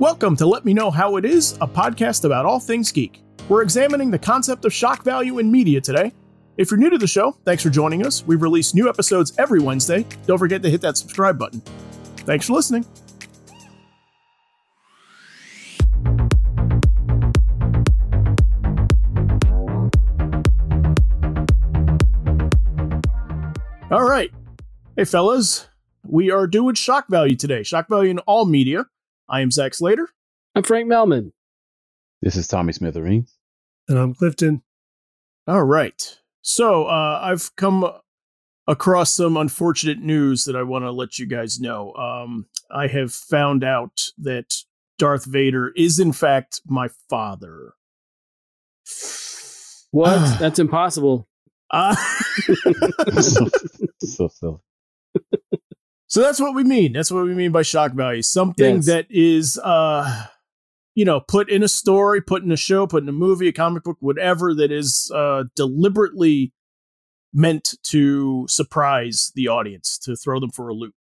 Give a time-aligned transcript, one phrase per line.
[0.00, 3.22] Welcome to Let Me Know How It Is, a podcast about all things geek.
[3.50, 6.14] We're examining the concept of shock value in media today.
[6.56, 8.26] If you're new to the show, thanks for joining us.
[8.26, 10.06] We release new episodes every Wednesday.
[10.26, 11.60] Don't forget to hit that subscribe button.
[12.20, 12.86] Thanks for listening.
[23.90, 24.30] All right.
[24.96, 25.68] Hey, fellas.
[26.06, 27.62] We are doing shock value today.
[27.64, 28.86] Shock value in all media.
[29.30, 30.08] I am Zach Slater.
[30.56, 31.30] I'm Frank Melman.
[32.20, 33.36] This is Tommy Smithereens.
[33.88, 34.62] And I'm Clifton.
[35.46, 36.18] All right.
[36.42, 37.88] So uh, I've come
[38.66, 41.94] across some unfortunate news that I want to let you guys know.
[41.94, 44.56] Um, I have found out that
[44.98, 47.74] Darth Vader is, in fact, my father.
[49.92, 50.18] What?
[50.40, 51.28] That's impossible.
[51.70, 51.94] Uh,
[53.20, 53.48] so,
[54.00, 54.60] so, so.
[56.10, 56.92] So that's what we mean.
[56.92, 58.20] That's what we mean by shock value.
[58.22, 58.86] Something Yes.
[58.86, 60.26] that is, uh,
[60.94, 63.52] you know, put in a story, put in a show, put in a movie, a
[63.52, 66.52] comic book, whatever that is uh, deliberately
[67.32, 70.94] meant to surprise the audience, to throw them for a loop.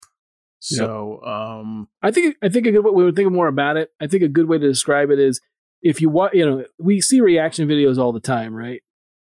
[0.59, 3.91] So, um, I think I think a good way we were thinking more about it.
[4.01, 5.41] I think a good way to describe it is
[5.83, 8.83] if you want, you know, we see reaction videos all the time, right?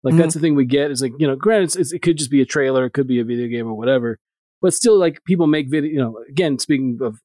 [0.04, 0.18] Like Mhm.
[0.18, 2.30] that's the thing we get is like, you know, granted, it's, it's, it could just
[2.30, 4.20] be a trailer, it could be a video game or whatever,
[4.64, 5.90] but still, like people make video.
[5.90, 7.18] You know, again, speaking of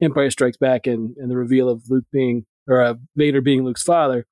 [0.00, 3.82] Empire Strikes Back and and the reveal of Luke being or uh, Vader being Luke's
[3.82, 4.26] father,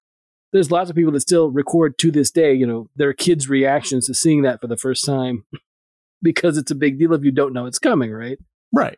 [0.52, 4.06] there's lots of people that still record to this day, you know, their kids' reactions
[4.06, 5.44] to seeing that for the first time
[6.22, 8.38] because it's a big deal if you don't know it's coming, right?
[8.72, 8.97] right.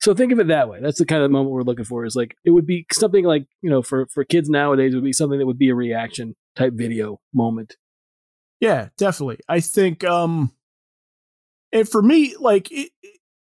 [0.00, 0.78] So think of it that way.
[0.80, 2.04] That's the kind of moment we're looking for.
[2.04, 5.04] Is like it would be something like you know for for kids nowadays it would
[5.04, 7.74] be something that would be a reaction type video moment.
[8.60, 9.40] Yeah, definitely.
[9.48, 10.52] I think um
[11.74, 12.90] and for me like it,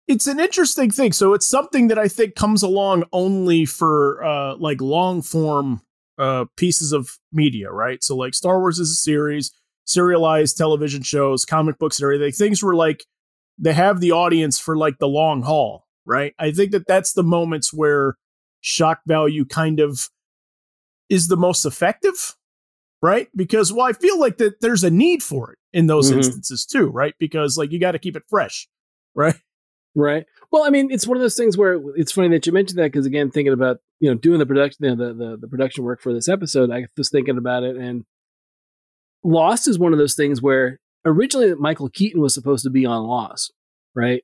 [0.07, 1.13] it's an interesting thing.
[1.13, 5.81] So it's something that I think comes along only for uh like long form
[6.17, 8.03] uh pieces of media, right?
[8.03, 9.51] So like Star Wars is a series,
[9.85, 12.33] serialized television shows, comic books and everything.
[12.33, 13.05] Things were like
[13.57, 16.33] they have the audience for like the long haul, right?
[16.39, 18.17] I think that that's the moments where
[18.59, 20.09] shock value kind of
[21.07, 22.35] is the most effective
[23.03, 23.27] right?
[23.35, 26.17] Because well, I feel like that there's a need for it in those Mhm.
[26.17, 27.13] instances too, right?
[27.19, 28.67] Because like you got to keep it fresh,
[29.15, 29.35] right?
[29.95, 30.25] Right.
[30.51, 32.91] Well, I mean, it's one of those things where it's funny that you mentioned that
[32.91, 35.83] because again, thinking about you know doing the production, you know, the, the the production
[35.83, 38.03] work for this episode, I was thinking about it, and
[39.23, 43.03] Lost is one of those things where originally Michael Keaton was supposed to be on
[43.05, 43.53] Lost,
[43.95, 44.23] right?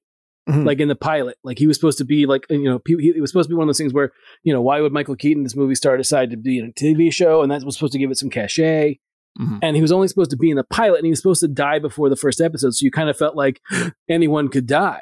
[0.50, 0.66] Mhm.
[0.66, 3.20] Like in the pilot, like he was supposed to be like you know pe- he,
[3.22, 4.12] was supposed to be one of those things where
[4.44, 7.14] you know why would Michael Keaton this movie star decide to be in a TV
[7.14, 9.00] show, and that was supposed to give it some cachet
[9.40, 9.60] Mhm.
[9.62, 11.48] and he was only supposed to be in the pilot and he was supposed to
[11.48, 13.62] die before the first episode so you kind of felt like
[14.10, 15.02] anyone could die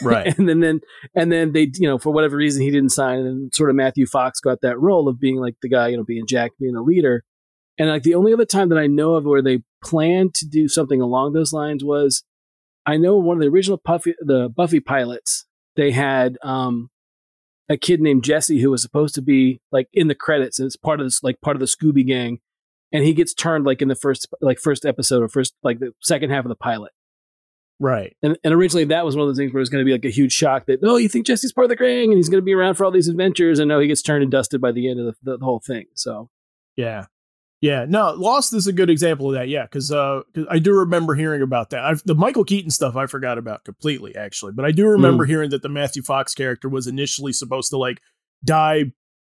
[0.00, 0.26] Right.
[0.38, 0.80] and then, then
[1.16, 4.06] and then they you know for whatever reason he didn't sign and sort of matthew
[4.06, 6.80] fox got that role of being like the guy you know being jack being the
[6.82, 7.24] leader
[7.78, 10.68] and like the only other time that i know of where they planned to do
[10.68, 12.22] something along those lines was
[12.86, 16.88] i know one of the original buffy the buffy pilots they had um
[17.68, 21.00] a kid named jesse who was supposed to be like in the credits as part
[21.00, 22.38] of this like part of the scooby gang
[22.92, 25.92] and he gets turned like in the first like first episode or first like the
[26.00, 26.92] second half of the pilot
[27.80, 28.16] right.
[28.22, 29.92] and, and originally that was one of the things where it was going to be
[29.92, 32.28] like a huge shock that oh you think jesse's part of the gang and he's
[32.28, 34.60] going to be around for all these adventures and no he gets turned and dusted
[34.60, 36.28] by the end of the, the, the whole thing so
[36.76, 37.06] Yeah.
[37.60, 37.86] Yeah.
[37.88, 39.48] No, Lost is a good example of that.
[39.48, 41.84] Yeah, because uh, 'cause I do remember hearing about that.
[41.84, 44.50] I've, the Michael Keaton stuff I forgot about completely, actually.
[44.50, 48.00] But I do remember hearing that the Matthew Fox character was initially supposed to like
[48.44, 48.86] die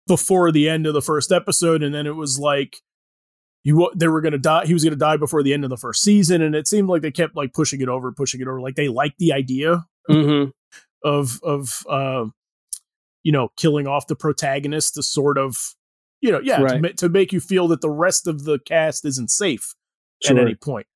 [0.07, 2.77] before the end of the first episode, and then it was like
[3.63, 4.65] you they were gonna die.
[4.65, 7.01] He was gonna die before the end of the first season, and it seemed like
[7.01, 8.59] they kept like pushing it over, pushing it over.
[8.61, 10.49] Like they liked the idea mm-hmm.
[11.03, 12.25] of of uh,
[13.23, 15.57] you know killing off the protagonist to sort of
[16.21, 16.81] you know yeah to, Right.
[16.81, 19.73] ma- to make you feel that the rest of the cast isn't safe
[20.23, 20.37] Sure.
[20.37, 20.87] at any point.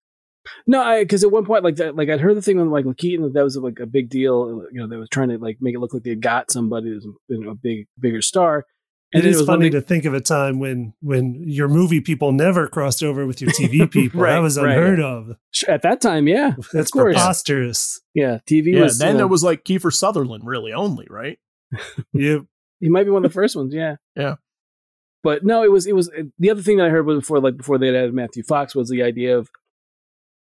[0.65, 2.93] no i because at one point like that like i'd heard the thing with michael
[2.93, 5.57] keaton that that was like a big deal you know they was trying to like
[5.59, 8.65] make it look like they got somebody who's you know, a big bigger star
[9.13, 12.01] It then is was funny big- to think of a time when when your movie
[12.01, 14.21] people never crossed over with your TV people.
[14.21, 14.71] Right, that was right.
[14.77, 15.37] unheard of.
[15.67, 18.01] at that time yeah That's preposterous.
[18.13, 21.39] yeah tv Yeah, was then uh, it was like Kiefer Sutherland really only right.
[22.13, 22.47] You
[22.81, 23.95] He might be one of the first ones, yeah.
[24.15, 24.35] Yeah.
[25.23, 27.57] But no, it was it was the other thing that I heard was before like
[27.57, 29.49] before they had added Matthew Fox was the idea of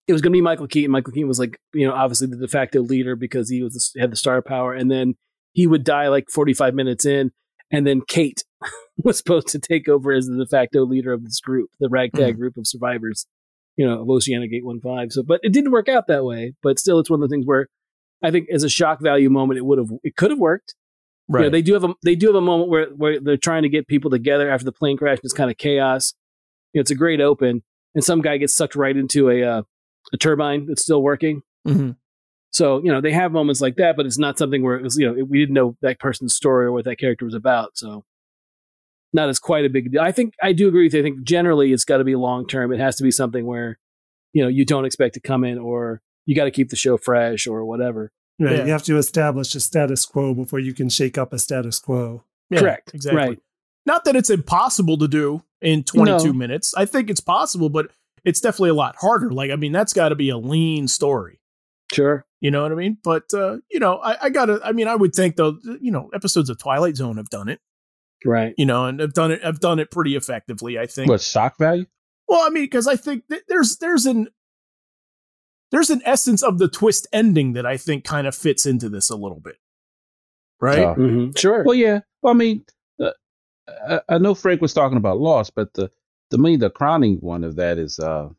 [0.07, 0.91] it was going to be Michael Keaton.
[0.91, 4.01] Michael Keaton was like you know obviously the de facto leader because he was the,
[4.01, 5.15] had the star power, and then
[5.53, 7.31] he would die like forty five minutes in,
[7.71, 8.43] and then Kate
[9.03, 12.37] was supposed to take over as the de facto leader of this group, the ragtag
[12.37, 13.25] group of survivors,
[13.75, 15.11] you know, of Oceanic Eight One Five.
[15.11, 16.53] So, but it didn't work out that way.
[16.63, 17.67] But still, it's one of the things where
[18.23, 20.75] I think as a shock value moment, it would have it could have worked.
[21.27, 23.63] You know, they do have a they do have a moment where where they're trying
[23.63, 25.17] to get people together after the plane crash.
[25.23, 26.13] It's kind of chaos.
[26.73, 27.63] You know, it's a great open,
[27.95, 29.61] and some guy gets sucked right into a uh,
[30.13, 31.41] a turbine that's still working.
[31.65, 31.91] hmm
[32.55, 34.97] So you know they have moments like that, but it's not something where it was
[34.97, 37.71] you know we didn't know that person's story or what that character was about.
[37.77, 38.05] So
[39.11, 39.99] not as quite a big deal.
[39.99, 41.01] I think I do agree with you.
[41.01, 42.71] I think generally it's got to be long term.
[42.71, 43.77] It has to be something where
[44.31, 46.95] you know you don't expect to come in or you got to keep the show
[46.95, 48.13] fresh or whatever.
[48.39, 48.59] Right.
[48.59, 48.65] Yeah.
[48.65, 52.23] You have to establish a status quo before you can shake up a status quo.
[52.49, 52.93] Yeah, Correct.
[52.93, 53.21] Exactly.
[53.21, 53.39] Right.
[53.85, 56.33] Not that it's impossible to do in 22 No.
[56.33, 56.73] minutes.
[56.77, 57.91] I think it's possible, but
[58.23, 59.29] it's definitely a lot harder.
[59.31, 61.39] Like, I mean, that's got to be a lean story.
[61.93, 62.25] Sure.
[62.45, 62.99] You know what I mean?
[63.03, 64.61] But uh, you know, I, I gotta.
[64.63, 65.57] I mean, I would think though.
[65.81, 67.59] You know, episodes of Twilight Zone have done it.
[68.23, 68.53] Right.
[68.55, 69.43] You know, and have done it.
[69.43, 70.77] Have done it pretty effectively.
[70.77, 71.09] I think.
[71.09, 71.87] What shock value?
[72.27, 74.27] Well, I mean, because I think that there's there's an
[75.71, 79.09] there's an essence of the twist ending that I think kind of fits into this
[79.09, 79.55] a little bit,
[80.61, 80.77] right?
[80.85, 80.93] Oh.
[80.93, 81.63] hmm Sure.
[81.63, 82.01] Well, yeah.
[82.21, 82.63] Well, I mean,
[83.01, 83.09] uh,
[83.89, 85.89] I, I know Frank was talking about Lost, but the
[86.29, 88.29] to me the crowning one of that is uh,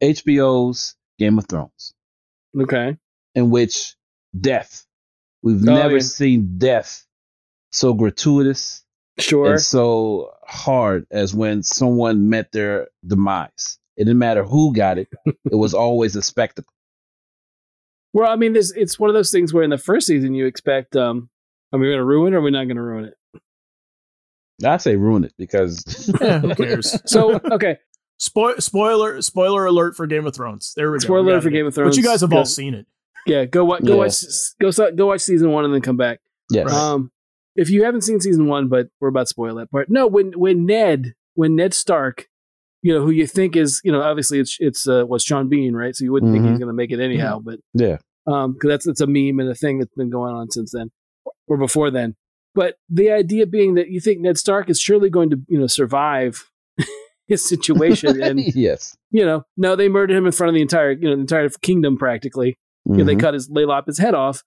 [0.00, 1.92] HBO's Game of Thrones,
[2.56, 2.96] Okay.
[3.34, 3.94] In which
[4.38, 4.84] death.
[5.42, 6.00] We've Oh, never yeah.
[6.00, 7.04] seen death
[7.70, 8.84] so gratuitous
[9.18, 9.52] Sure.
[9.52, 13.78] and so hard as when someone met their demise.
[13.96, 16.72] It didn't matter who got it; it was always a spectacle.
[18.14, 20.46] Well, I mean, this it's one of those things where in the first season you
[20.46, 21.28] expect, um,
[21.72, 23.14] are we going to ruin it or are we not going to ruin it?
[24.64, 26.96] I say ruin it because Yeah, who cares?
[27.10, 27.78] So, okay,
[28.18, 30.72] Spoil, spoiler spoiler alert for Game of Thrones.
[30.76, 31.04] There we go.
[31.04, 31.52] spoiler alert for it.
[31.52, 31.96] Game of Thrones.
[31.96, 32.86] But you guys have go, all seen it.
[33.26, 33.98] Yeah, go watch, go Yeah.
[33.98, 34.14] watch,
[34.60, 36.20] go so- go watch season one and then come back.
[36.50, 37.10] yes, Um,
[37.56, 39.88] if you haven't seen season one, but we're about to spoil that part.
[39.90, 42.26] No, when when Ned when Ned Stark,
[42.82, 45.74] you know who you think is, you know, obviously it's it's uh, was Sean Bean,
[45.74, 45.94] right?
[45.94, 46.50] So you wouldn't think Mhm.
[46.50, 49.48] he's going to make it anyhow, but yeah, um, because that's it's a meme and
[49.48, 50.90] a thing that's been going on since then
[51.46, 52.14] or before then.
[52.54, 55.66] But the idea being that you think Ned Stark is surely going to, you know,
[55.66, 56.50] survive
[57.26, 58.94] his situation, and yes.
[59.10, 61.48] you know, no, they murdered him in front of the entire, you know, the entire
[61.62, 62.58] kingdom practically.
[62.84, 63.20] You know, they Mhm.
[63.20, 64.42] cut his, they lop his head off.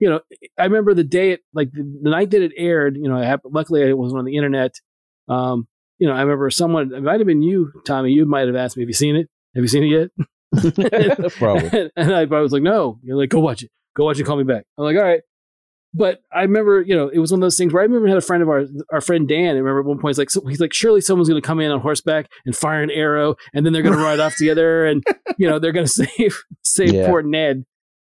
[0.00, 0.20] You know,
[0.58, 2.96] I remember the day it, like the, the night that it aired.
[2.96, 4.74] You know, I luckily I wasn't on the internet.
[5.28, 5.66] Um,
[5.98, 6.92] you know, I remember someone.
[6.94, 8.12] It might have been you, Tommy.
[8.12, 9.28] You might have asked me, "Have you seen it?
[9.54, 10.10] Have you seen it yet?"
[11.38, 11.90] Probably.
[11.96, 12.98] and I, I was like, no.
[13.02, 13.70] You're like, go watch it.
[13.96, 14.24] Go watch it.
[14.24, 14.64] Call me back.
[14.78, 15.20] I'm like, all right.
[15.94, 18.10] But I remember, you know, it was one of those things where I remember I
[18.10, 19.56] had a friend of ours, our friend Dan.
[19.56, 21.60] I remember at one point, he's like, so, he's like, surely someone's going to come
[21.60, 24.84] in on horseback and fire an arrow, and then they're going to ride off together,
[24.86, 25.02] and
[25.38, 27.06] you know, they're going to save save Yeah.
[27.08, 27.64] poor Ned.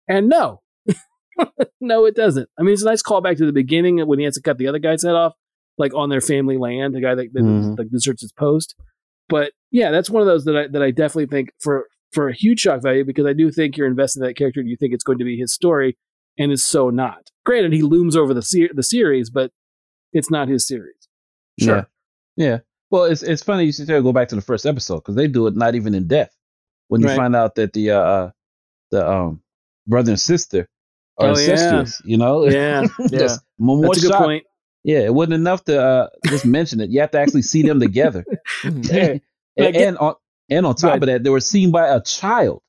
[0.07, 0.62] And no,
[1.81, 2.50] no, it doesn't.
[2.57, 4.68] I mean, it's a nice callback to the beginning when he has to cut the
[4.68, 5.33] other guy's head off,
[5.77, 7.77] like on their family land, the guy that, that Mhm.
[7.77, 8.75] like deserts his post.
[9.30, 12.33] But yeah, that's one of those that I that I definitely think for for a
[12.33, 14.94] huge shock value because I do think you're invested in that character and you think
[14.94, 15.98] it's going to be his story,
[16.39, 17.30] and it's so not.
[17.45, 19.51] Granted, he looms over the ser- the series, but
[20.13, 20.95] it's not his series.
[21.59, 21.86] Sure.
[22.38, 22.45] Yeah.
[22.45, 22.57] Yeah.
[22.89, 25.45] Well, it's it's funny you should go back to the first episode because they do
[25.48, 26.33] it not even in death.
[26.88, 27.18] When you Right.
[27.18, 28.31] find out that the uh, uh
[28.92, 29.42] the um
[29.87, 30.67] brother and sister
[31.17, 31.85] are Oh, yeah.
[32.05, 34.23] you know, Yeah, Just one more that's a good shot.
[34.23, 34.43] point.
[34.83, 36.89] Yeah, it wasn't enough to uh, just mention it.
[36.91, 38.23] You have to actually see them together.
[38.63, 39.17] Yeah.
[39.57, 40.13] and, get- and on
[40.49, 41.03] and on top ahead.
[41.03, 42.61] of that, they were seen by a child.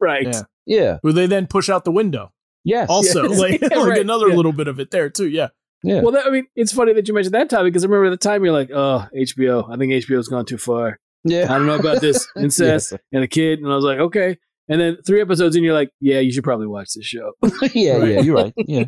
[0.00, 0.26] Right.
[0.26, 0.42] Yeah.
[0.64, 0.98] Yeah.
[1.02, 2.30] Who they then push out the window.
[2.64, 2.88] Yes.
[2.88, 3.38] Also, Yes.
[3.38, 4.00] like, Yeah, like right.
[4.00, 4.36] another Yeah.
[4.36, 5.28] little bit of it there too.
[5.28, 5.48] Yeah.
[5.82, 6.00] Yeah.
[6.00, 8.10] Well, that, I mean, it's funny that you mentioned that topic because I remember at
[8.10, 9.70] the time you're like, "Oh, HBO.
[9.70, 10.98] I think HBO's gone too far.
[11.24, 11.52] yeah.
[11.52, 14.80] I don't know about this incest and a kid." And I was like, "Okay." And
[14.80, 17.32] then three episodes in, you're like, "Yeah, you should probably watch this show."
[17.72, 17.96] yeah.
[17.98, 18.10] Right.
[18.12, 18.20] Yeah.
[18.20, 18.52] You're right.
[18.56, 18.84] Yeah.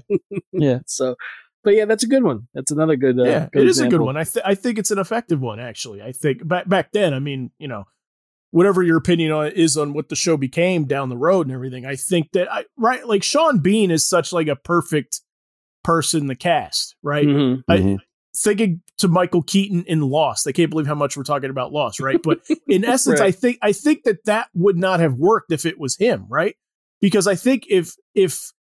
[0.53, 0.79] Yeah.
[0.87, 1.15] so,
[1.65, 2.49] but yeah, that's a good one.
[2.55, 3.19] That's another good.
[3.19, 4.17] Uh, yeah, good it is a good one.
[4.17, 6.03] I th- I think it's an effective one actually.
[6.03, 7.85] I think back back then, I mean, you know,
[8.51, 11.87] whatever your opinion on is on what the show became down the road and everything,
[11.87, 15.21] I think that I right like Sean Bean is such like a perfect
[15.85, 17.27] person the cast, right?
[17.27, 17.63] Mhm.
[17.69, 17.99] I- Mhm.
[18.39, 22.01] Thinking to Michael Keaton in Lost, I can't believe how much we're talking about Lost,
[22.01, 22.21] right?
[22.23, 25.79] But in essence, I think I think that that would not have worked if it
[25.79, 26.55] was him, right?
[27.01, 28.53] Because I think if if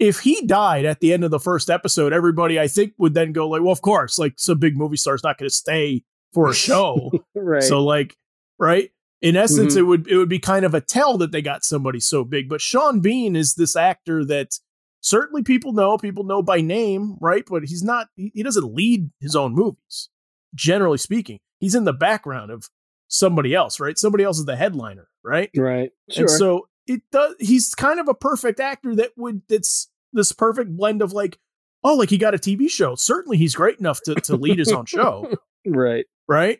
[0.00, 3.32] if he died at the end of the first episode, everybody I think would then
[3.32, 6.48] go like, well, of course, like some big movie star's not going to stay for
[6.48, 7.62] a show, Right.
[7.62, 8.16] so like,
[8.58, 8.90] right?
[9.22, 9.78] In essence, mm-hmm.
[9.78, 12.48] it would it would be kind of a tell that they got somebody so big.
[12.48, 14.58] But Sean Bean is this actor that
[15.00, 17.44] certainly people know, people know by name, right?
[17.48, 18.08] But he's not.
[18.16, 20.08] He, doesn't lead his own movies,
[20.54, 21.38] generally speaking.
[21.58, 22.68] He's in the background of
[23.08, 23.98] somebody else, right?
[23.98, 25.50] Somebody else is the headliner, right?
[25.56, 25.90] right.
[26.10, 26.22] Sure.
[26.22, 27.34] And so it does.
[27.38, 29.42] He's kind of a perfect actor that would.
[29.48, 31.38] that's this perfect blend of like,
[31.84, 32.94] oh, like he got a TV show.
[32.96, 35.32] Certainly, he's great enough to to lead his own show,
[35.66, 36.06] right.
[36.28, 36.58] right?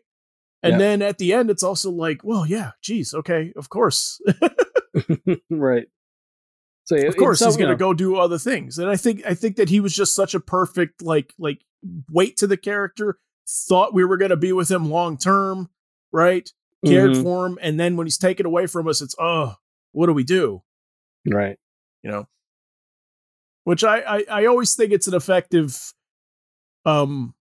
[0.62, 0.78] And Yeah.
[0.78, 4.20] then at the end, it's also like, well, yeah, geez, okay, of course.
[5.50, 5.86] right.
[6.90, 9.56] So of course he's going to go do other things and i think i think
[9.56, 11.60] that he was just such a perfect like like
[12.10, 13.18] weight to the character
[13.48, 15.68] thought we were going to be with him long term
[16.12, 16.50] right?
[16.84, 17.22] Cared Mhm.
[17.22, 19.54] for him and then when he's taken away from us it's oh
[19.92, 20.62] what do we do?
[21.28, 21.58] Right.
[22.02, 22.26] you know?
[23.64, 25.92] Which I, I i always think it's an effective
[26.86, 27.34] um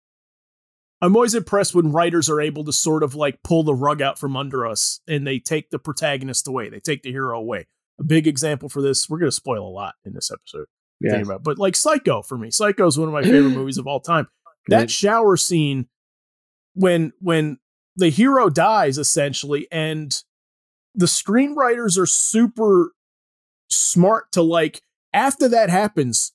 [1.02, 4.18] i'm always impressed when writers are able to sort of like pull the rug out
[4.18, 7.66] from under us and they take the protagonist away they take the hero away
[7.98, 10.66] a big example for this we're going to spoil a lot in this episode
[11.00, 11.16] Yeah.
[11.16, 11.42] about.
[11.42, 14.28] But like Psycho for me, Psycho is one of my favorite movies of all time.
[14.68, 14.90] That Right.
[14.90, 15.88] shower scene
[16.74, 17.58] when when
[17.96, 20.22] the hero dies essentially, and
[20.94, 22.92] the screenwriters are super
[23.70, 26.32] smart to like after that happens,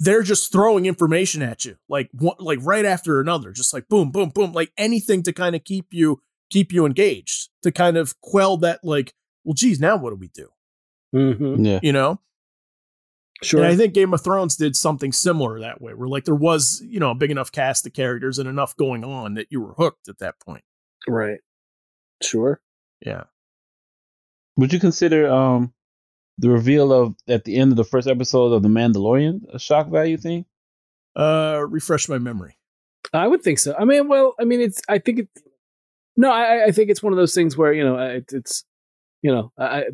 [0.00, 4.10] they're just throwing information at you like one, like right after another, just like boom,
[4.10, 8.20] boom, boom, like anything to kind of keep you keep you engaged to kind of
[8.20, 9.14] quell that like,
[9.44, 10.48] well, geez, now what do we do?
[11.14, 11.80] Hmm Yeah.
[11.82, 12.20] You know,
[13.42, 13.60] Sure.
[13.62, 16.82] and I think Game of Thrones did something similar that way, where like there was,
[16.86, 19.74] you know, a big enough cast of characters and enough going on that you were
[19.74, 20.64] hooked at that point.
[21.08, 21.40] right.
[22.22, 22.60] Sure.
[23.04, 23.24] Yeah.
[24.56, 25.72] Would you consider um
[26.38, 29.88] the reveal of at the end of the first episode of The Mandalorian a shock
[29.88, 30.46] value thing?
[31.16, 32.56] Uh refresh my memory.
[33.12, 33.74] I would think so.
[33.78, 34.80] I mean, well, I mean, it's.
[34.88, 35.42] I think it's.
[36.16, 38.64] No, I, I think it's one of those things where you know it, it's,
[39.24, 39.84] you know, I, I-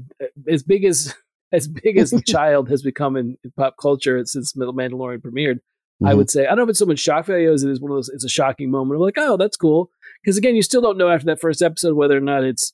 [0.49, 1.14] as big as
[1.52, 5.60] as big as the child has become in, in pop culture since Middle Mandalorian premiered.
[6.04, 6.16] I Mhm.
[6.18, 7.90] would say I don't know if it's so much shock value as it is one
[7.92, 8.08] of those.
[8.10, 9.90] It's a shocking moment of like, oh, that's cool.
[10.22, 12.72] Because again, you still don't know after that first episode whether or not it's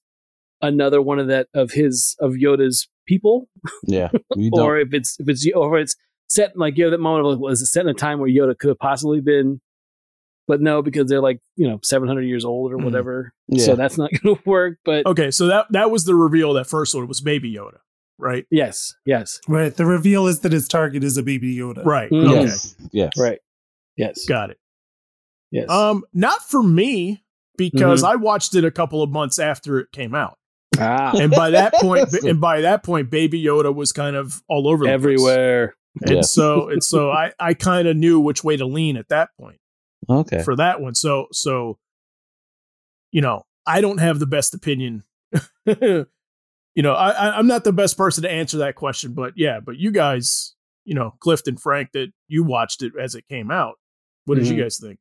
[0.62, 3.48] another one of that of his of Yoda's people,
[3.84, 4.10] Yeah.
[4.52, 5.96] Or if it's if it's or if it's
[6.28, 8.18] set in, like you know that moment of like, was it set in a time
[8.20, 9.60] where Yoda could have possibly been,
[10.48, 12.84] but no, because they're like you know seven hundred years old or Mhm.
[12.84, 13.64] whatever, Yeah.
[13.64, 14.78] so that's not going to work.
[14.84, 17.06] But Okay, so that that was the reveal that first one.
[17.08, 17.78] Was Baby Yoda,
[18.18, 18.46] right?
[18.50, 19.74] yes, yes, Right.
[19.74, 21.84] The reveal is that his target is a baby Yoda.
[21.84, 22.10] Right.
[22.10, 22.26] Mm.
[22.30, 22.40] Okay.
[22.44, 22.74] Yes.
[22.92, 23.12] Yes.
[23.18, 23.38] right,
[23.96, 24.58] yes, Got it.
[25.50, 25.68] yes.
[25.70, 27.22] Um, not for me
[27.56, 30.36] because I watched it a couple of months after it came out,
[30.78, 31.72] ah, and by that
[32.24, 34.94] and by that point, Baby Yoda was kind of all over the place.
[34.94, 35.74] everywhere.
[36.02, 36.20] and Yeah.
[36.20, 39.56] so and so I I kind of knew which way to lean at that point.
[40.08, 40.42] Okay.
[40.42, 40.94] for that one.
[40.94, 41.78] So so
[43.12, 45.04] you know, I don't have the best opinion.
[45.66, 46.06] you
[46.76, 49.76] know, I, I I'm not the best person to answer that question, but yeah, but
[49.76, 53.74] you guys, you know, Clifton Frank, that you watched it as it came out.
[54.26, 54.56] What did Mhm.
[54.56, 54.98] you guys think?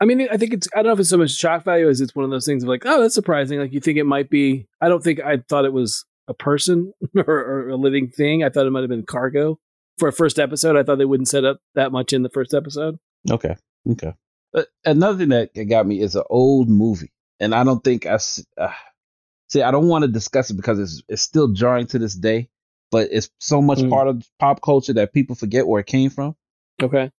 [0.00, 0.68] I mean, I think it's.
[0.74, 2.62] I don't know if it's so much shock value as it's one of those things
[2.62, 3.58] of like, oh, that's surprising.
[3.58, 4.66] Like you think it might be.
[4.80, 8.44] I don't think I thought it was a person or, or a living thing.
[8.44, 9.58] I thought it might have been cargo
[9.98, 10.76] for a first episode.
[10.76, 12.98] I thought they wouldn't set up that much in the first episode.
[13.30, 13.56] Okay.
[13.92, 14.14] Okay.
[14.54, 18.14] Uh, another thing that got me is an old movie, and I don't think I
[18.58, 18.72] uh,
[19.48, 19.62] see.
[19.62, 22.48] I don't want to discuss it because it's it's still jarring to this day,
[22.90, 23.90] but it's so much Mm.
[23.90, 26.36] part of pop culture that people forget where it came from.
[26.82, 27.10] Okay.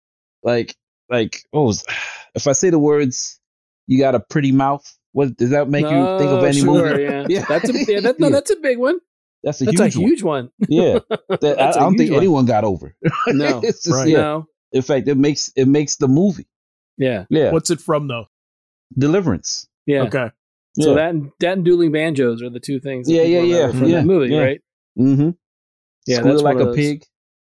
[0.43, 0.75] Like,
[1.11, 1.85] like what was?
[2.35, 3.41] If I say the words,
[3.87, 6.85] "You got a pretty mouth," what does that make you think of Oh, any sure,
[6.91, 7.03] movie?
[7.03, 7.27] Yeah.
[7.29, 7.45] Yeah.
[7.49, 8.33] That's a yeah, that, no, Yeah.
[8.33, 8.99] that's a big one.
[9.43, 10.51] That's a That's huge, a huge one.
[10.59, 10.69] one.
[10.69, 10.99] Yeah,
[11.41, 12.19] that, I, I don't think one.
[12.19, 12.95] anyone got over.
[13.29, 13.61] No.
[13.63, 14.09] it's just, Right.
[14.09, 14.21] yeah.
[14.21, 14.47] No.
[14.73, 16.47] In fact, it makes it makes the movie.
[16.99, 17.25] Yeah.
[17.31, 18.27] Yeah, What's it from though?
[18.97, 19.67] Deliverance.
[19.87, 20.03] Yeah.
[20.03, 20.31] Okay.
[20.81, 20.95] So yeah.
[20.97, 23.07] that and, that and dueling banjos are the two things.
[23.07, 24.41] that Yeah, yeah, yeah, from yeah, that movie, yeah.
[24.41, 24.61] right?
[24.99, 25.31] Mm-hmm.
[26.07, 27.05] Yeah, Squeal that's like one of a pig.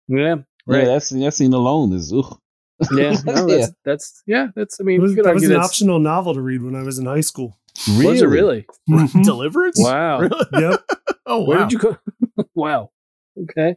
[0.08, 0.18] Yeah.
[0.18, 0.34] Yeah,
[0.66, 0.84] Right.
[0.86, 2.12] that's that scene alone is.
[2.12, 2.38] Ugh.
[2.92, 3.16] Yeah.
[3.24, 3.56] No, Yeah.
[3.56, 4.46] that's, that's yeah.
[4.54, 4.80] That's.
[4.80, 5.66] I It mean, was, that was an that's.
[5.68, 7.58] optional novel to read when I was in high school.
[7.88, 8.06] Really?
[8.12, 8.66] Was it really?
[8.88, 9.24] Mhm.
[9.24, 9.78] Deliverance?
[9.80, 10.20] Wow.
[10.20, 10.46] Really?
[10.52, 10.80] yep.
[11.26, 11.46] Oh wow.
[11.46, 11.96] Where did you go?
[12.54, 12.90] wow.
[13.42, 13.76] Okay.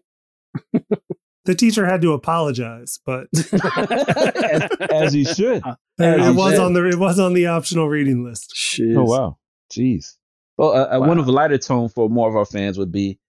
[1.48, 5.64] The teacher had to apologize, but as, as you should.
[5.66, 6.62] As it you was should.
[6.62, 8.52] on the it was on the optional reading list.
[8.54, 8.96] Shiz.
[8.98, 9.38] Oh wow,
[9.72, 10.16] jeez.
[10.58, 13.20] Well, uh, uh, one of a lighter tone for more of our fans would be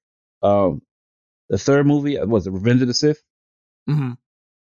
[0.42, 0.82] um,
[1.48, 2.18] the third movie.
[2.18, 3.22] uh, Was it Revenge of the Sith?
[3.88, 4.16] Mhm.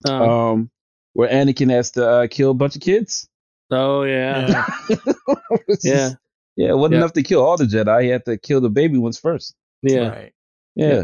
[0.07, 0.71] Um, Um,
[1.13, 3.27] where Anakin has to uh, kill a bunch of kids.
[3.69, 4.65] oh yeah.
[4.89, 4.95] Yeah.
[5.83, 6.09] Yeah.
[6.55, 6.69] yeah.
[6.69, 6.97] It wasn't Yeah.
[6.99, 8.03] enough to kill all the Jedi.
[8.03, 9.55] He had to kill the baby ones first.
[9.81, 10.07] Yeah.
[10.07, 10.33] Right.
[10.75, 10.87] Yeah.
[10.93, 11.03] Yeah.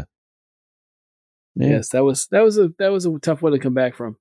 [1.58, 1.68] Yeah.
[1.68, 4.16] Yes, that was that was a that was a tough one to come back from.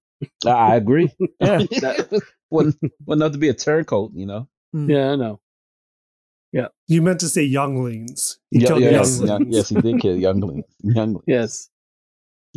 [0.46, 1.10] I I agree.
[1.40, 1.60] Yeah.
[2.50, 4.48] wasn't, wasn't enough to be a turncoat, you know.
[4.76, 4.90] Mm.
[4.90, 5.40] Yeah, I know.
[6.54, 8.40] Yeah, you meant to say younglings.
[8.52, 9.30] He Yeah, killed yeah, yes, younglings.
[9.30, 10.66] young- yes, he did kill younglings.
[10.82, 11.24] Younglings.
[11.28, 11.70] Yes.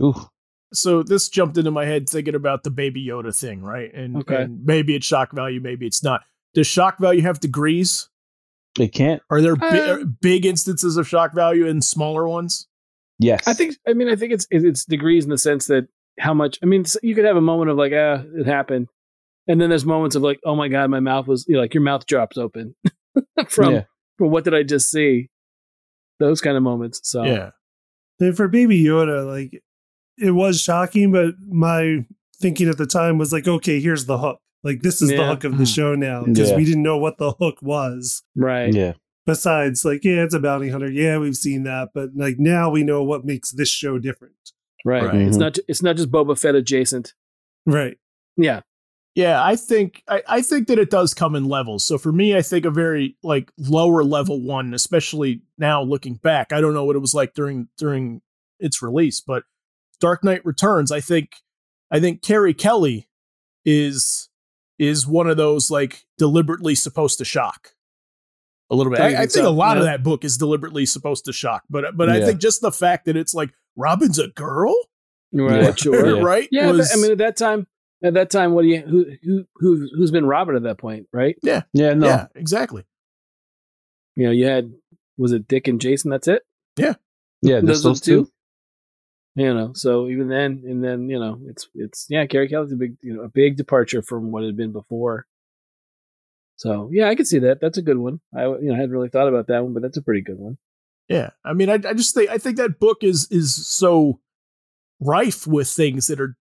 [0.01, 0.15] Ooh.
[0.73, 3.93] So this jumped into my head thinking about the Baby Yoda thing, right?
[3.93, 4.43] And, Okay.
[4.43, 6.23] and maybe it's shock value, maybe it's not.
[6.55, 8.09] Does shock value have degrees?
[8.79, 9.21] It can't.
[9.29, 12.69] Are there bi- Um, big instances of shock value and smaller ones?
[13.21, 13.47] Yes.
[13.47, 13.77] I think.
[13.87, 15.87] I mean, I think it's it's degrees in the sense that
[16.19, 16.59] how much.
[16.63, 18.89] I mean, you could have a moment of like, ah, it happened,
[19.47, 21.75] and then there's moments of like, oh my god, my mouth was you know, like
[21.75, 22.75] your mouth drops open
[23.49, 23.83] from Yeah.
[24.19, 25.29] from what did I just see?
[26.19, 27.01] Those kind of moments.
[27.05, 27.51] So Yeah.
[28.21, 29.63] And for Baby Yoda, like
[30.19, 32.05] it was shocking, but my
[32.41, 34.39] thinking at the time was like, okay, here's the hook.
[34.63, 35.75] Like this is the hook of the Mhm.
[35.75, 36.57] show now because Yeah.
[36.57, 38.23] we didn't know what the hook was.
[38.37, 38.73] Right.
[38.75, 38.93] Yeah.
[39.31, 40.91] Besides, like, yeah, it's a bounty hunter.
[40.91, 44.35] Yeah, we've seen that, but like now we know what makes this show different.
[44.85, 45.05] Right.
[45.05, 45.15] Right.
[45.23, 45.41] It's Mhm.
[45.41, 45.59] not.
[45.69, 47.15] It's not just Boba Fett adjacent.
[47.67, 47.99] Right.
[48.37, 48.61] Yeah.
[49.17, 51.85] Yeah, I think I, I think that it does come in levels.
[51.85, 56.53] So for me, I think a very like lower level one, especially now looking back.
[56.53, 58.23] I don't know what it was like during during
[58.61, 59.43] its release, but
[60.01, 61.37] Dark Knight Returns, I think
[61.91, 63.09] I think Carrie Kelly
[63.65, 64.29] is
[64.79, 67.73] is one of those like deliberately supposed to shock
[68.71, 69.01] a little bit.
[69.01, 69.49] I, I think think so?
[69.49, 72.61] a lot of that book is deliberately supposed to shock, but but I think just
[72.61, 74.75] the fact that it's like Robin's a girl,
[75.33, 75.63] Right.
[75.63, 75.75] Yeah.
[75.75, 76.17] Sure.
[76.17, 76.23] Yeah.
[76.23, 76.49] right?
[76.51, 76.71] Yeah.
[76.71, 77.67] was- but, I mean, at that time,
[78.03, 81.07] at that time, what do you who who who who's been Robin at that point,
[81.13, 81.37] right?
[81.43, 81.63] Yeah.
[81.73, 82.07] Yeah, no.
[82.07, 82.85] yeah, exactly.
[84.17, 84.73] You know, you had
[85.19, 86.11] was it Dick and Jason?
[86.11, 86.43] That's it.
[87.43, 87.61] Yeah.
[87.61, 88.31] Those Just are those two.
[89.37, 92.77] You know, so even then, and then you know, it's it's yeah, Carrie Kelly's a
[92.77, 95.27] big you know a big departure from what had been before.
[96.61, 97.59] So yeah, I could see that.
[97.63, 98.21] That's a good one.
[98.37, 100.59] I you know hadn't really thought about that one, but that's a pretty good one.
[101.09, 104.21] Yeah, I mean, I, I just think I think that book is is so
[105.01, 106.37] rife with things that are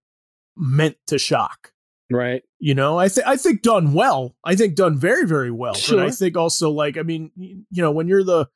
[0.58, 1.72] meant to shock.
[2.12, 2.44] Right.
[2.60, 4.36] You know, I think I think done well.
[4.44, 5.78] I think done very very well.
[5.90, 8.50] But I think also like I mean, you know, when you're the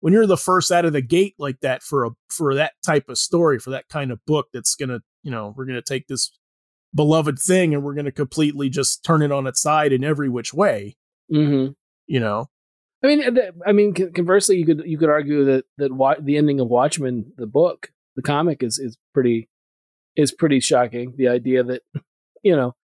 [0.00, 3.08] when you're the first out of the gate like that for a for that type
[3.08, 6.30] of story for that kind of book that's gonna you know we're gonna take this
[6.94, 10.52] beloved thing and we're gonna completely just turn it on its side in every which
[10.54, 10.96] way.
[11.32, 11.72] Mm-hmm.
[12.06, 12.48] You know,
[13.02, 15.92] I mean, uh, th- I mean, con- conversely, you could you could argue that that
[15.92, 19.48] wa- the ending of Watchmen, the book, the comic, is is pretty
[20.16, 21.14] is pretty shocking.
[21.16, 21.82] The idea that
[22.42, 22.74] you know,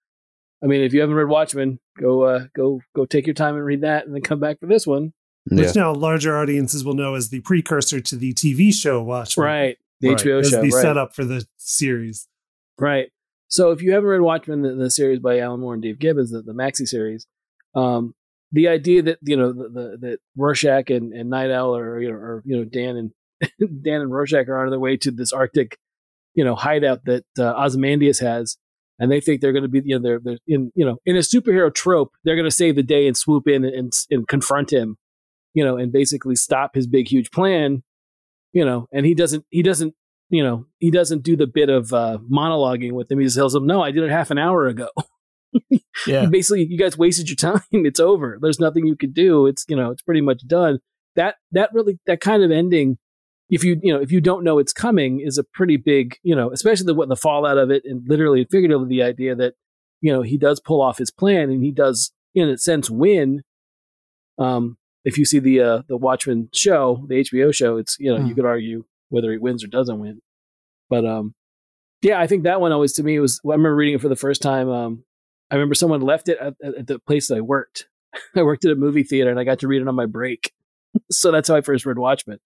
[0.62, 3.64] I mean, if you haven't read Watchmen, go uh, go go take your time and
[3.64, 5.12] read that, and then come back for this one.
[5.50, 5.66] Yeah.
[5.66, 9.44] Which now larger audiences will know as the precursor to the TV show Watchmen.
[9.46, 10.18] Right, the Right.
[10.18, 10.56] HBO As show.
[10.62, 10.82] the Right.
[10.82, 12.28] setup for the series.
[12.78, 13.08] Right.
[13.54, 16.32] So if you haven't read Watchmen, the, the series by Alan Moore and Dave Gibbons,
[16.32, 17.24] the, the maxi series,
[17.76, 18.12] um,
[18.50, 22.08] the idea that you know the, the that Rorschach and, and Night Owl or you
[22.10, 23.12] know or you know Dan and
[23.84, 25.78] Dan and Rorschach are on their way to this Arctic,
[26.34, 28.56] you know, hideout that uh, Ozymandias has,
[28.98, 31.14] and they think they're going to be you know they're they're in you know in
[31.14, 34.26] a superhero trope they're going to save the day and swoop in and, and and
[34.26, 34.96] confront him,
[35.52, 37.84] you know, and basically stop his big huge plan,
[38.52, 39.94] you know, and he doesn't he doesn't
[40.34, 43.18] you know, he doesn't do the bit of uh, monologuing with him.
[43.20, 44.88] He just tells them, "No, I did it half an hour ago."
[46.06, 47.62] yeah, Basically, you guys wasted your time.
[47.72, 48.38] It's over.
[48.40, 49.46] There's nothing you could do.
[49.46, 50.80] It's you know, it's pretty much done.
[51.16, 52.98] That that really that kind of ending,
[53.48, 56.34] if you you know if you don't know it's coming, is a pretty big you
[56.34, 59.54] know, especially the what the fallout of it, and literally and figuratively the idea that
[60.00, 63.42] you know he does pull off his plan and he does in a sense win.
[64.38, 68.18] Um, if you see the uh, the Watchmen show, the HBO show, it's you know
[68.18, 68.34] you Hmm.
[68.34, 70.20] could argue whether he wins or doesn't win,
[70.90, 71.34] but um,
[72.02, 73.40] yeah, I think that one always to me was.
[73.46, 74.68] I remember reading it for the first time.
[74.68, 75.04] Um,
[75.50, 77.86] I remember someone left it at, at the place that I worked.
[78.36, 80.52] I worked at a movie theater and I got to read it on my break.
[81.10, 82.38] so that's how I first read Watchmen.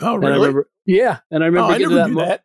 [0.00, 0.40] oh And I really?
[0.40, 2.10] remember, yeah, and I oh, remember I getting knew that.
[2.10, 2.42] mo- that.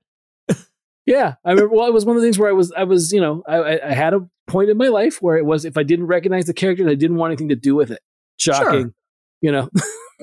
[1.05, 1.75] Yeah, I remember.
[1.75, 3.57] Well, it was one of the things where I was, I was, you know, I,
[3.57, 6.45] I- I had a point in my life where it was if I didn't recognize
[6.45, 7.99] the character, I didn't want anything to do with it.
[8.37, 8.93] Shocking,
[9.41, 9.69] you know,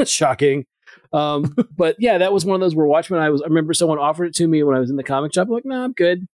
[0.04, 0.64] shocking.
[1.12, 3.20] Um, but yeah, that was one of those where Watchmen.
[3.20, 3.42] I was.
[3.42, 5.48] I remember someone offered it to me when I was in the comic shop.
[5.48, 6.26] I'm like, no, I'm good.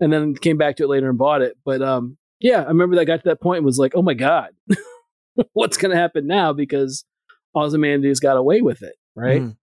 [0.00, 1.56] And then came back to it later and bought it.
[1.64, 4.02] But um, yeah, I remember that I got to that point and was like, oh
[4.02, 4.50] my god,
[5.52, 6.52] what's going to happen now?
[6.52, 7.04] Because
[7.54, 9.42] Ozymandias got away with it, right?
[9.42, 9.56] Mm.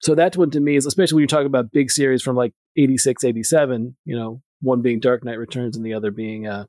[0.00, 2.52] So that's one to me is especially when you're talking about big series from like
[2.76, 6.64] 86, 87, you know, one being Dark Knight Returns and the other being uh,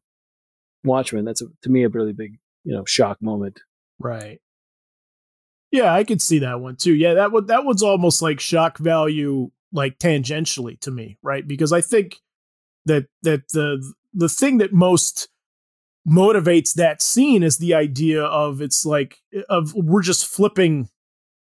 [0.83, 1.25] Watchmen.
[1.25, 3.59] That's a, to me a really big, you know, shock moment.
[3.99, 4.39] Right.
[5.73, 6.93] Yeah, I could see that one too.
[6.93, 11.45] Yeah, that one that one's almost like shock value like tangentially to me, right?
[11.47, 12.21] Because I think
[12.85, 13.83] that that the
[14.13, 15.29] the thing that most
[16.07, 19.17] motivates that scene is the idea of it's like
[19.49, 20.89] of we're just flipping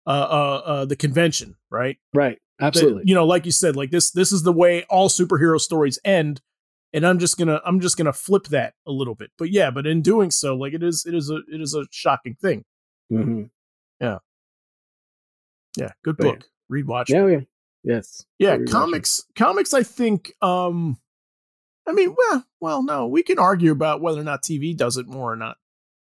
[0.08, 1.98] uh uh, uh the convention, right?
[2.14, 2.40] Right.
[2.60, 3.04] That- Absolutely.
[3.06, 6.40] you know, like you said, like this this is the way all superhero stories end
[6.94, 9.32] and I'm just going to I'm just to flip that a little bit.
[9.38, 11.86] But yeah, but in doing so, like it is it is a it is a
[11.92, 12.64] shocking thing.
[13.12, 13.50] Mhm.
[14.00, 14.18] Yeah,
[15.78, 15.92] Yeah.
[16.04, 16.32] good But yeah.
[16.34, 16.44] book.
[16.70, 17.10] Read watch.
[17.10, 17.40] Yeah, yeah.
[17.84, 18.26] Yes.
[18.40, 20.98] yeah, comics comics I think um
[21.88, 25.08] I mean, well, well no, we can argue about whether or not TV does it
[25.08, 25.58] more or not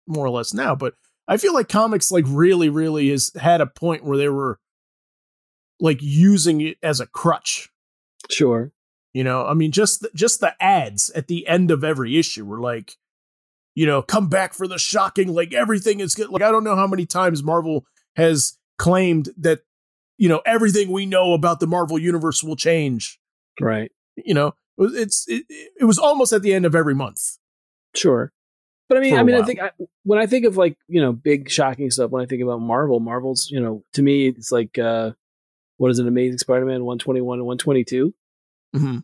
[0.07, 0.95] more or less now, but
[1.27, 4.61] I feel like comics like really really has had a point where they were
[5.81, 7.69] like using it as a crutch.
[8.31, 8.73] Sure.
[9.13, 12.45] You know, I mean, just the, just the ads at the end of every issue
[12.47, 12.97] were like,
[13.75, 16.29] you know, come back for the shocking, like everything is good.
[16.29, 19.61] Like I don't know how many times Marvel has claimed that,
[20.19, 23.19] you know everything we know about the Marvel universe will change.
[23.61, 23.91] Right.
[24.17, 27.39] You know, it's it, it was almost at the end of every month.
[27.97, 28.33] Sure.
[28.89, 29.71] But I mean, I mean, I think I,
[30.05, 33.01] when I think of like you know big shocking stuff, when I think about Marvel,
[33.01, 35.13] Marvel's you know to me it's like uh
[35.79, 38.15] what is an Amazing Spider-Man one twenty one and one twenty two,
[38.77, 38.99] Mm-hmm.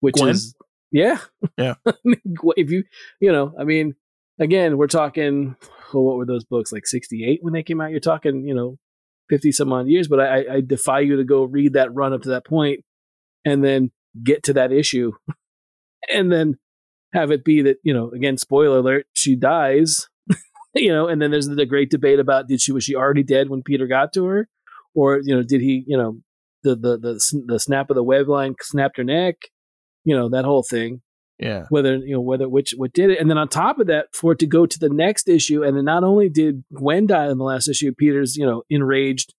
[0.00, 0.30] which Gwen?
[0.30, 0.54] is
[0.90, 1.18] yeah,
[1.58, 1.74] Yeah.
[1.86, 2.20] I mean,
[2.56, 2.84] if you
[3.20, 3.94] you know, I mean,
[4.38, 5.56] again, we're talking.
[5.92, 7.90] Well, what were those books like sixty eight when they came out?
[7.90, 8.76] You're talking you know
[9.28, 12.12] fifty some odd years, but I, I- I defy you to go read that run
[12.12, 12.80] up to that point
[13.44, 13.90] and then
[14.22, 15.12] get to that issue,
[16.12, 16.56] and then
[17.14, 20.08] have it be that you know again spoiler alert she dies
[20.74, 23.48] you know and then there's the great debate about did she was she already dead
[23.48, 24.48] when peter got to her
[24.94, 26.18] or you know did he you know
[26.64, 29.36] the the the, the snap of the web line snapped her neck
[30.04, 31.00] you know that whole thing
[31.38, 31.66] Yeah.
[31.68, 34.32] whether you know whether which what did it and then on top of that for
[34.32, 37.36] it to go to the next issue and then not only did gwen die in
[37.36, 39.34] the last issue peter's you know enraged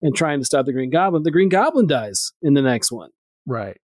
[0.00, 3.10] and trying to stop the green goblin the green goblin dies in the next one
[3.46, 3.76] Right.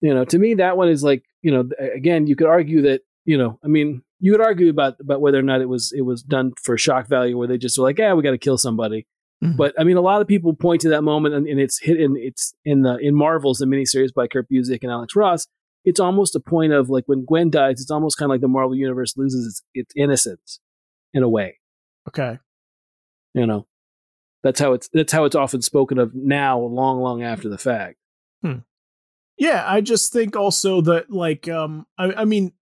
[0.00, 3.02] you know to me that one is like you know again you could argue that
[3.24, 6.02] you know i mean you could argue about about whether or not it was it
[6.02, 8.58] was done for shock value where they just were like yeah we got to kill
[8.58, 9.06] somebody
[9.44, 9.56] Mhm.
[9.58, 12.00] but i mean a lot of people point to that moment and, and it's hit
[12.00, 15.46] in it's in the in marvels the miniseries by kurt busiek and alex ross
[15.86, 18.48] it's almost a point of like when gwen dies it's almost kind of like the
[18.48, 20.60] marvel universe loses its, its innocence
[21.14, 21.58] in a way
[22.08, 22.38] Okay.
[23.34, 23.66] you know
[24.42, 27.96] that's how it's that's how it's often spoken of now long long after the fact
[29.38, 32.52] Yeah, I just think also that like um I, I mean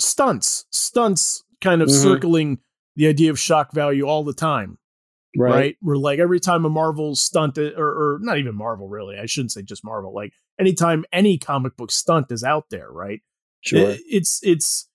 [0.00, 2.02] stunts, stunts kind of Mhm.
[2.02, 2.58] circling
[2.96, 4.78] the idea of shock value all the time,
[5.36, 5.52] right?
[5.52, 5.76] right?
[5.80, 9.52] We're like every time a Marvel stunt or or not even Marvel really, I shouldn't
[9.52, 13.20] say just Marvel, like anytime any comic book stunt is out there, right?
[13.60, 14.88] sure It- it's it's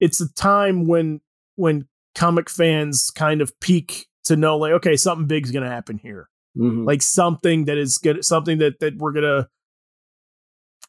[0.00, 1.20] it's a time when
[1.56, 5.98] when comic fans kind of peak to know like okay, something big's going to happen
[5.98, 6.86] here Mhm.
[6.86, 9.48] like something that is good something that that we're gonna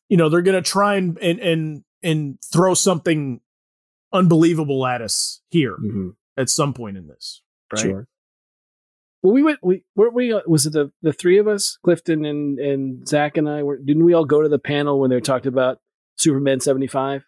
[0.09, 3.41] you know they're gonna try and and and, and throw something
[4.13, 6.15] unbelievable at us here Mhm.
[6.37, 7.41] at some point in this
[7.73, 8.07] right Sure.
[9.25, 9.57] Well, we went.
[9.63, 10.31] We were we.
[10.31, 13.63] uh, Was it the the three of us, Clifton and and Zach and I?
[13.63, 15.79] Were didn't we all go to the panel when they talked about
[16.15, 17.25] Superman seventy five?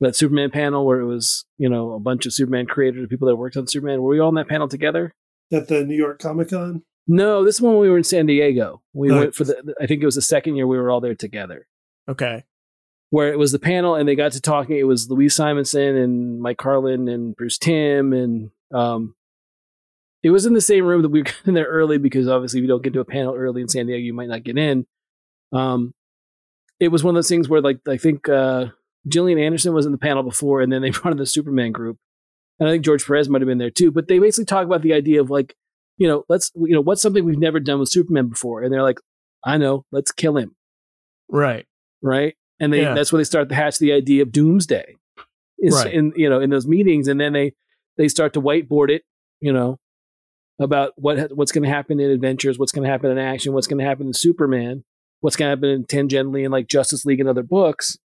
[0.00, 3.36] That Superman panel where it was you know a bunch of Superman creators, people that
[3.36, 4.02] worked on Superman.
[4.02, 5.14] Were we all in that panel together?
[5.50, 6.82] At the New York Comic Con?
[7.08, 8.82] No, this one we were in San Diego.
[8.92, 9.20] We Oh.
[9.20, 9.74] went for the.
[9.80, 11.66] I think it was the second year we were all there together.
[12.08, 12.44] okay
[13.08, 14.78] where it was the panel and they got to talking.
[14.78, 19.14] It was Louise Simonson and Mike Carlin and Bruce Timm and um,
[20.22, 22.62] it was in the same room that we were in there early because obviously if
[22.62, 24.86] you don't get to a panel early in San Diego, you might not get in.
[25.52, 25.92] Um,
[26.80, 28.66] it was one of those things where like I think uh,
[29.08, 31.98] Gillian Anderson was in the panel before, and then they brought in the Superman group,
[32.58, 33.90] and I think George Perez might have been there too.
[33.90, 35.54] But they basically talk about the idea of like,
[35.98, 38.82] you know, let's you know what's something we've never done with Superman before, and they're
[38.82, 38.98] like,
[39.44, 40.54] I know, let's kill him
[41.28, 41.66] right
[42.02, 42.34] right?
[42.60, 42.94] And they Yeah.
[42.94, 44.96] that's where they start to hatch the idea of doomsday,
[45.58, 45.92] is Right.
[45.94, 47.54] in you know in those meetings, and then they
[47.96, 49.02] they start to whiteboard it,
[49.40, 49.78] you know,
[50.58, 53.66] about what what's going to happen in adventures, what's going to happen in action, what's
[53.66, 54.84] going to happen in Superman,
[55.20, 57.98] what's going to happen in tangentially in like Justice League and other books,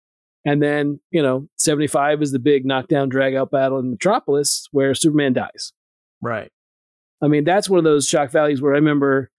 [0.45, 4.67] and then you know seventy five is the big knockdown drag out battle in Metropolis
[4.71, 5.73] where Superman dies.
[6.21, 6.51] right
[7.21, 9.31] I mean, that's one of those shock values where I remember.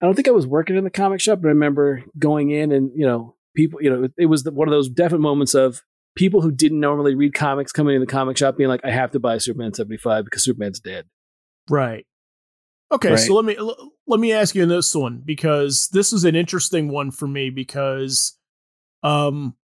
[0.00, 2.72] I don't think I was working in the comic shop, but I remember going in
[2.72, 3.82] and you know people.
[3.82, 5.82] You know, it was the, one of those definite moments of
[6.14, 9.12] people who didn't normally read comics coming in the comic shop being like, "I have
[9.12, 11.06] to buy Superman seventy five because Superman's dead."
[11.70, 12.06] right
[12.94, 13.18] okay Right.
[13.18, 16.88] so let me l- let me ask you this one because this is an interesting
[16.88, 18.36] one for me because
[19.02, 19.54] um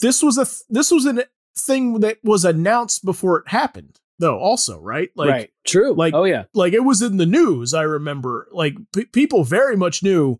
[0.00, 1.24] this was a th- this was a
[1.56, 5.50] thing that was announced before it happened though also right like right?
[5.66, 5.94] True.
[5.94, 9.76] like- oh yeah, like it was in the news i remember like p- people very
[9.76, 10.38] much knew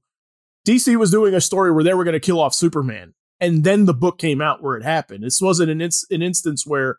[0.67, 3.85] dc was doing a story where they were going to kill off superman and then
[3.87, 6.99] the book came out where it happened this wasn't an, ins- an instance where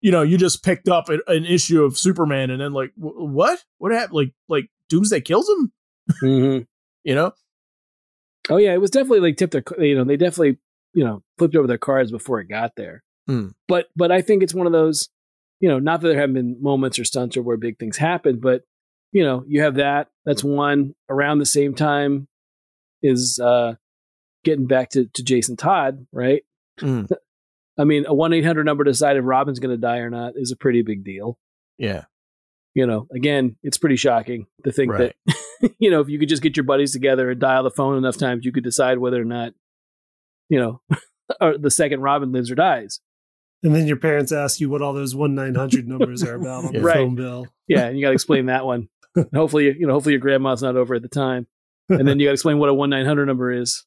[0.00, 3.62] you know you just picked up an issue of superman and then like wh- what
[3.78, 5.72] what happened like like doomsday kills him
[6.22, 6.66] Mhm.
[7.04, 7.32] you know
[8.50, 8.72] oh yeah.
[8.72, 9.62] It was definitely like tipped their.
[9.84, 10.58] You know, they definitely
[10.94, 13.02] you know flipped over their cards before it got there.
[13.26, 13.48] Hmm.
[13.66, 15.08] But but I think it's one of those.
[15.60, 18.38] You know, not that there haven't been moments or stunts or where big things happen,
[18.40, 18.62] but
[19.12, 20.08] you know, you have that.
[20.24, 22.28] That's one around the same time
[23.02, 23.74] is uh
[24.44, 26.42] getting back to, to Jason Todd, right?
[26.80, 27.10] Mm.
[27.78, 30.32] I mean, a one eight hundred number to decide if Robin's gonna die or not
[30.36, 31.38] is a pretty big deal.
[31.78, 32.04] yeah
[32.74, 35.14] You know, again, it's pretty shocking to think Right.
[35.26, 37.96] that you know, if you could just get your buddies together and dial the phone
[37.98, 39.52] enough times, you could decide whether or not,
[40.48, 40.80] you know,
[41.40, 43.00] or the second Robin lives or dies.
[43.64, 46.72] And then your parents ask you what all those 1 900 numbers are about on
[46.72, 46.94] the Right.
[46.96, 47.46] phone bill.
[47.66, 48.88] Yeah, and you got to explain that one.
[49.16, 51.48] And hopefully, you know, hopefully your grandma's not over at the time,
[51.88, 53.84] and then you got to explain what a one nine hundred number is.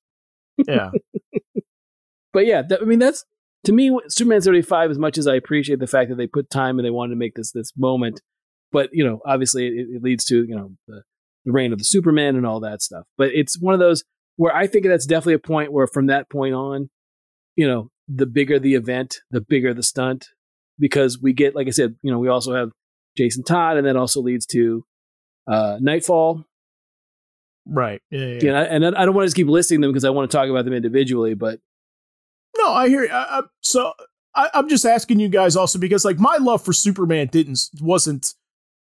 [0.67, 0.91] Yeah.
[2.33, 3.23] But yeah, that, I mean, that's
[3.65, 4.89] to me Superman seventy five.
[4.91, 7.19] As much as I appreciate the fact that they put time and they wanted to
[7.19, 8.21] make this this moment,
[8.71, 11.03] but you know, obviously it, it leads to you know the,
[11.45, 13.05] the reign of the Superman and all that stuff.
[13.17, 14.03] But it's one of those
[14.37, 16.89] where I think that's definitely a point where from that point on,
[17.55, 20.29] you know, the bigger the event, the bigger the stunt,
[20.79, 22.71] because we get, like I said, you know, we also have
[23.17, 24.83] Jason Todd, and that also leads to
[25.47, 26.45] uh, Knightfall.
[27.65, 28.01] Right.
[28.09, 28.19] Yeah.
[28.19, 28.39] yeah.
[28.41, 30.35] You know, and I don't want to just keep listing them because I want to
[30.35, 31.59] talk about them individually, but
[32.63, 33.03] No, I hear.
[33.03, 33.09] You.
[33.09, 33.93] I, I, so
[34.35, 38.33] I, I'm just asking you guys also because like my love for Superman didn't wasn't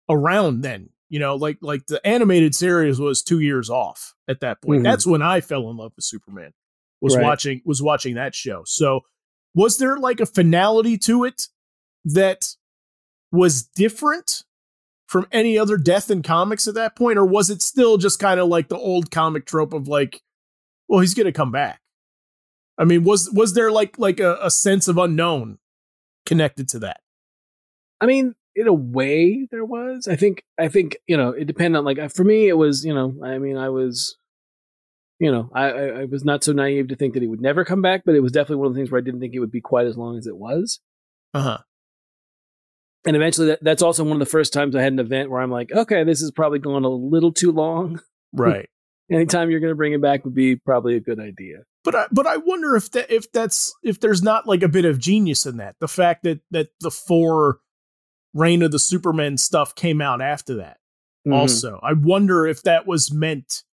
[0.09, 0.89] around then.
[1.09, 4.81] You know, like like the animated series was two years off at that point.
[4.81, 4.83] Mhm.
[4.83, 6.53] That's when I fell in love with Superman.
[7.01, 7.23] Was Right.
[7.25, 8.63] watching was watching that show.
[8.65, 9.01] So
[9.53, 11.47] was there like a finality to it
[12.05, 12.45] that
[13.31, 14.43] was different
[15.07, 18.39] from any other death in comics at that point, or was it still just kind
[18.39, 20.21] of like the old comic trope of like,
[20.87, 21.80] well, he's gonna come back?
[22.77, 25.59] I mean, was was there like like a, a sense of unknown
[26.25, 27.01] connected to that?
[27.99, 30.07] I mean, in a way, there was.
[30.07, 30.43] I think.
[30.59, 31.29] I think you know.
[31.29, 33.15] It depended on like for me, it was you know.
[33.23, 34.17] I mean, I was,
[35.19, 37.63] you know, I, I I was not so naive to think that he would never
[37.63, 39.39] come back, but it was definitely one of the things where I didn't think it
[39.39, 40.79] would be quite as long as it was.
[41.33, 41.57] Uh huh.
[43.05, 45.41] And eventually, that, that's also one of the first times I had an event where
[45.41, 47.99] I'm like, okay, this is probably going a little too long.
[48.33, 48.69] Right.
[49.11, 51.63] Anytime you're going to bring it back would be probably a good idea.
[51.83, 54.85] But I, but I wonder if that if that's if there's not like a bit
[54.85, 55.75] of genius in that.
[55.79, 57.59] The fact that that the four
[58.33, 60.77] Reign of the superman stuff came out after that.
[61.27, 61.33] Mhm.
[61.35, 63.63] Also, I wonder if that was meant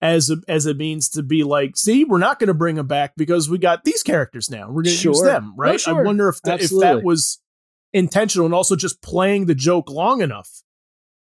[0.00, 2.86] as a, as a means to be like, see, we're not going to bring them
[2.86, 4.68] back because we got these characters now.
[4.68, 5.24] We're going to use Sure.
[5.26, 5.88] them, No, right?
[5.88, 7.40] I wonder if that, if that was
[7.92, 10.62] intentional and also just playing the joke long enough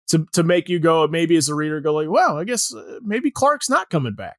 [0.08, 3.00] to to make you go maybe as a reader go like, wow, I guess uh,
[3.02, 4.38] maybe Clark's not coming back.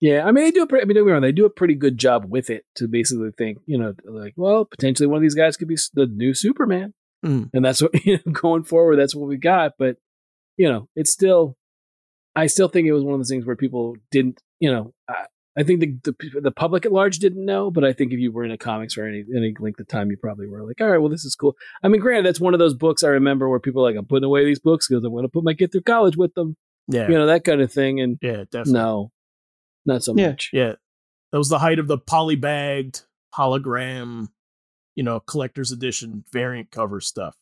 [0.00, 1.44] Yeah, I mean they do a pretty, I mean don't get me wrong, they do
[1.46, 5.18] a pretty good job with it to basically think, you know, like, well, potentially one
[5.18, 6.94] of these guys could be the new Superman.
[7.24, 7.50] Mm.
[7.52, 9.72] And that's what you know, going forward, that's what we got.
[9.78, 9.96] But,
[10.56, 11.56] you know, it's still
[12.34, 15.26] I still think it was one of those things where people didn't, you know, I,
[15.56, 18.30] I think the, the the public at large didn't know, but I think if you
[18.30, 20.88] were in a comics for any any length of time, you probably were like, all
[20.88, 21.56] right, well, this is cool.
[21.82, 24.06] I mean, granted, that's one of those books I remember where people are like, I'm
[24.06, 26.56] putting away these books because I'm going to put my kid through college with them,
[26.86, 28.00] Yeah, you know, that kind of thing.
[28.00, 28.72] And yeah, definitely.
[28.74, 29.12] no,
[29.90, 30.28] not so Yeah.
[30.28, 30.50] much.
[30.52, 30.74] Yeah.
[31.32, 33.04] That was the height of the polybagged
[33.36, 34.28] hologram,
[34.96, 37.36] you know, collector's edition variant cover stuff.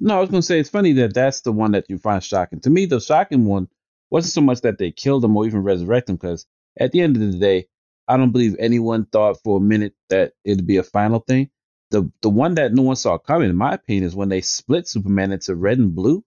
[0.00, 2.60] No, I was gonna say it's funny that that's the one that you find shocking.
[2.60, 3.68] To me, the shocking one
[4.10, 6.46] wasn't so much that they killed him or even resurrect him, because
[6.78, 7.66] at the end of the day,
[8.08, 11.50] I don't believe anyone thought for a minute that it'd be a final thing.
[11.90, 14.86] The the one that no one saw coming, in my opinion, is when they split
[14.88, 16.24] Superman into red and blue.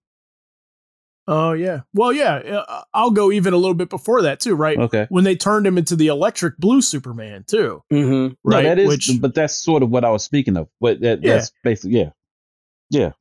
[1.32, 1.82] Oh yeah.
[1.94, 2.38] Well, yeah.
[2.38, 4.80] uh, I'll go even a little bit before that too, right?
[4.80, 8.34] Okay, When they turned him into the electric blue Superman too, Mm-hmm.
[8.44, 8.64] right?
[8.64, 10.68] No, that is, Which, but that's sort of what I was speaking of.
[10.82, 11.36] But that, Yeah.
[11.36, 12.10] that's basically yeah,
[12.90, 13.12] yeah.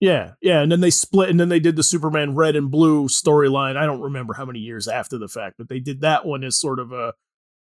[0.00, 0.60] yeah, yeah.
[0.60, 3.76] And then they split, and then they did the Superman red and blue storyline.
[3.76, 6.58] I don't remember how many years after the fact, but they did that one as
[6.58, 7.14] sort of a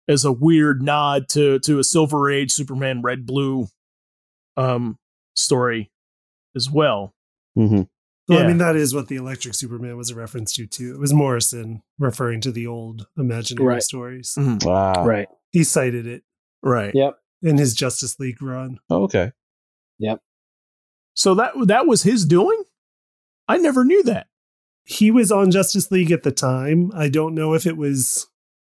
[0.10, 3.68] as a weird nod to to a Silver Age Superman red blue
[4.58, 4.98] um
[5.34, 5.91] story
[6.58, 7.13] as well.
[7.56, 7.84] hmm
[8.28, 8.46] Well, Yeah.
[8.46, 10.94] I mean, that is what the Electric Superman was a reference to, too.
[10.94, 13.84] It was Morrison referring to the old imaginary Right.
[13.84, 14.34] stories.
[14.38, 14.68] Mm-hmm.
[14.68, 15.06] Wow.
[15.06, 15.28] Right.
[15.52, 16.24] He cited it
[16.64, 16.92] Right.
[16.96, 17.20] Yep.
[17.44, 18.80] in his Justice League run.
[18.90, 19.32] Oh, okay.
[20.00, 20.20] Yep.
[21.14, 22.64] So that that was his doing?
[23.48, 24.28] I never knew that.
[24.84, 26.92] He was on Justice League at the time.
[26.96, 28.28] I don't know if it was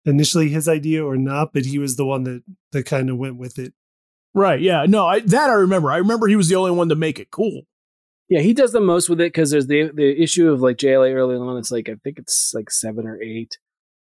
[0.05, 3.37] initially his idea or not, but he was the one that, that kind of went
[3.37, 3.73] with it.
[4.33, 4.59] Right.
[4.61, 4.85] Yeah.
[4.87, 5.91] No, I that I remember.
[5.91, 7.63] I remember he was the only one to make it cool.
[8.31, 11.13] Yeah, he does the most with it because there's the the issue of like JLA
[11.13, 11.57] early on.
[11.57, 13.57] It's like I think it's like seven or eight,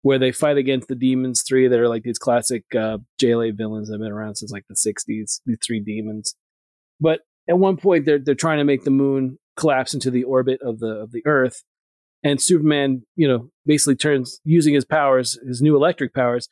[0.01, 3.89] where they fight against the demons three that are like these classic uh, JLA villains
[3.89, 5.41] that have been around since like the '60s.
[5.45, 6.34] These three demons,
[6.99, 10.63] but at one point they're they're trying to make the moon collapse into the orbit
[10.63, 11.62] of the of the Earth,
[12.23, 16.49] and Superman, you know, basically turns using his powers, his new electric powers,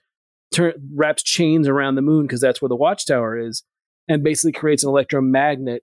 [0.53, 3.63] turn wraps chains around the moon because that's where the watchtower is,
[4.07, 5.81] and basically creates an electromagnet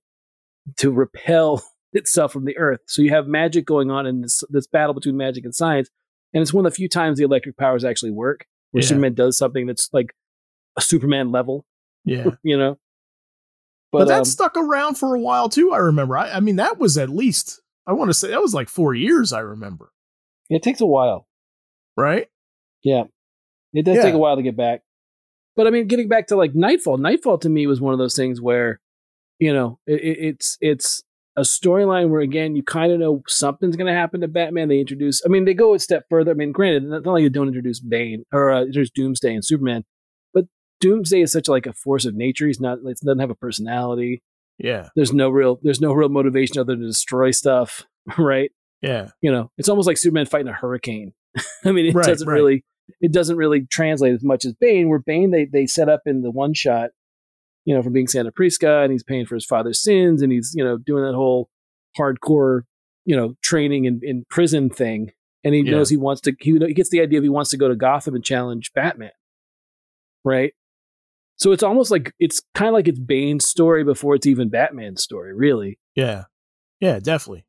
[0.76, 1.60] to repel
[1.92, 2.80] itself from the earth.
[2.86, 5.90] So you have magic going on in this this battle between magic and science,
[6.32, 8.88] and it's one of the few times the electric powers actually work, where Yeah.
[8.88, 10.14] Superman does something that's like
[10.76, 11.64] a Superman level,
[12.04, 12.30] Yeah.
[12.42, 12.78] you know.
[13.90, 16.16] But, But, that um, stuck around for a while too, I remember.
[16.16, 18.94] I, I mean, that was at least I want to say that was like four
[18.94, 19.92] years, I remember.
[20.48, 21.26] it takes a while.
[21.96, 22.28] Right?
[22.82, 23.04] Yeah,
[23.74, 24.02] it does Yeah.
[24.02, 24.82] take a while to get back.
[25.56, 28.16] But I mean, getting back to like Knightfall, Knightfall to me was one of those
[28.16, 28.80] things where,
[29.38, 31.02] you know, it, it, it's it's
[31.36, 34.68] a storyline where again you kind of know something's going to happen to Batman.
[34.68, 36.30] They introduce, I mean, they go a step further.
[36.32, 39.84] I mean, granted, not like they don't introduce Bane or uh, introduce Doomsday and Superman,
[40.34, 40.44] but
[40.80, 42.46] Doomsday is such like a force of nature.
[42.46, 44.22] He's not, it doesn't have a personality.
[44.58, 44.88] Yeah.
[44.94, 47.84] There's no real, there's no real motivation other than to destroy stuff,
[48.18, 48.50] right?
[48.82, 49.08] Yeah.
[49.20, 51.12] You know, it's almost like Superman fighting a hurricane.
[51.64, 52.34] I mean, it Right, doesn't right.
[52.34, 52.64] really,
[53.00, 54.88] it doesn't really translate as much as Bane.
[54.88, 56.90] Where Bane, they they set up in the one shot,
[57.64, 60.52] you know, from being Santa Prisca, and he's paying for his father's sins, and he's
[60.54, 61.48] you know doing that whole
[61.98, 62.62] hardcore,
[63.04, 65.12] you know, training in, in prison thing,
[65.44, 65.72] and he Yeah.
[65.72, 66.32] knows he wants to.
[66.40, 69.10] He, he gets the idea of he wants to go to Gotham and challenge Batman,
[70.24, 70.52] right?
[71.36, 75.02] So it's almost like it's kind of like it's Bane's story before it's even Batman's
[75.02, 75.78] story, really.
[75.94, 76.24] Yeah.
[76.80, 77.44] Yeah, definitely.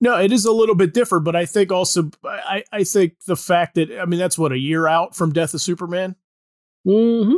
[0.00, 3.36] No, it is a little bit different, but I think also I, I think the
[3.36, 6.16] fact that I mean that's what a year out from Death of Superman,
[6.84, 7.34] hmm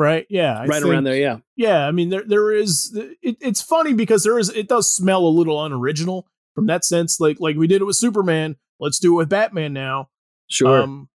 [0.00, 0.26] right?
[0.30, 1.38] Yeah, I Right think- around there, yeah.
[1.56, 5.24] Yeah, I mean there there is it, it's funny because there is it does smell
[5.26, 7.20] a little unoriginal from that sense.
[7.20, 10.08] Like like we did it with Superman, let's do it with Batman now.
[10.48, 10.82] Sure.
[10.82, 11.08] Um,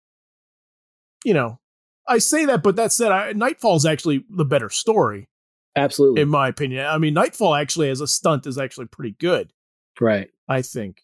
[1.24, 1.60] you know,
[2.08, 5.28] I say that, but that said, I, Knightfall's actually the better story
[5.76, 6.20] Absolutely.
[6.22, 6.84] in my opinion.
[6.86, 9.52] I mean, Knightfall actually as a stunt is actually pretty good.
[10.00, 10.28] right.
[10.48, 11.02] I think.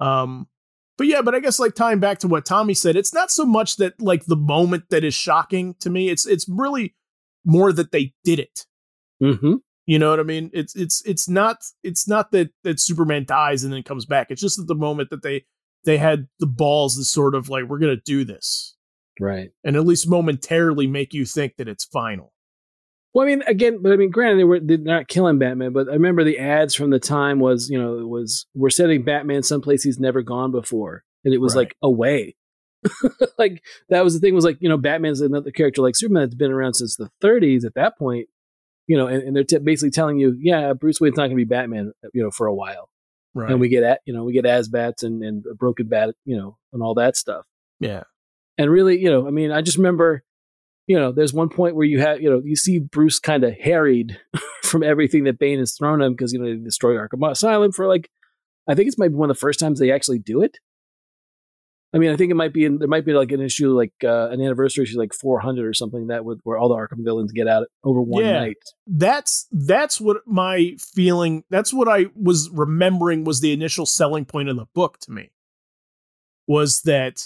[0.00, 0.46] Um,
[0.96, 3.44] but yeah, but I guess like tying back to what Tommy said, it's not so
[3.44, 6.08] much that like the moment that is shocking to me.
[6.08, 6.94] It's it's really
[7.46, 8.66] more that they did it.
[9.20, 9.54] hmm
[9.86, 10.50] You know what I mean?
[10.52, 14.26] It's it's it's not it's not that that Superman dies and then comes back.
[14.30, 15.46] It's just at the moment that they
[15.84, 18.74] they had the balls to sort of like we're gonna do this
[19.20, 19.50] Right.
[19.64, 22.32] and at least momentarily make you think that it's final.
[23.14, 25.88] Well, I mean, again, but I mean, granted, they were they're not killing Batman, but
[25.88, 29.42] I remember the ads from the time was, you know, it was we're sending Batman
[29.42, 31.62] someplace he's never gone before, and it was Right.
[31.68, 32.36] like away.
[33.38, 36.34] like that was the thing was like you know Batman's another character like Superman that's
[36.34, 38.28] been around since the 30s at that point,
[38.86, 41.36] you know, and, and they're t- basically telling you, yeah, Bruce Wayne's not going to
[41.36, 42.88] be Batman, you know, for a while,
[43.34, 43.50] Right.
[43.50, 46.36] and we get at you know we get Azbats and and a broken bat, you
[46.36, 47.44] know, and all that stuff.
[47.80, 48.04] yeah.
[48.58, 50.24] And really, you know, I mean, I just remember,
[50.86, 53.52] you know, there's one point where you have, you know, you see Bruce kind of
[53.52, 54.18] harried
[54.62, 57.86] from everything that Bane has thrown him because, you know, they destroy Arkham Asylum for
[57.86, 58.08] like,
[58.66, 60.56] I think it's maybe one of the first times they actually do it.
[61.94, 63.92] I mean, I think it might be, in, there might be like an issue, like
[64.04, 67.32] uh, an anniversary issue, like 400 or something that would, where all the Arkham villains
[67.32, 68.40] get out over one Yeah.
[68.40, 68.56] night.
[68.86, 74.48] that's that's what my feeling that's what i was remembering was the initial selling point
[74.48, 75.30] of the book to me
[76.46, 77.22] was that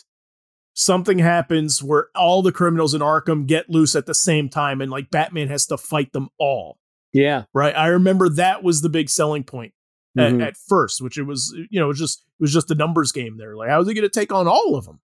[0.74, 4.90] something happens where all the criminals in arkham get loose at the same time and
[4.90, 6.78] like batman has to fight them all
[7.12, 7.44] Yeah.
[7.52, 9.72] right i remember that was the big selling point
[10.18, 10.42] at, Mhm.
[10.46, 13.12] at first which it was you know it was just it was just a numbers
[13.12, 15.00] game there like how's he going to take on all of them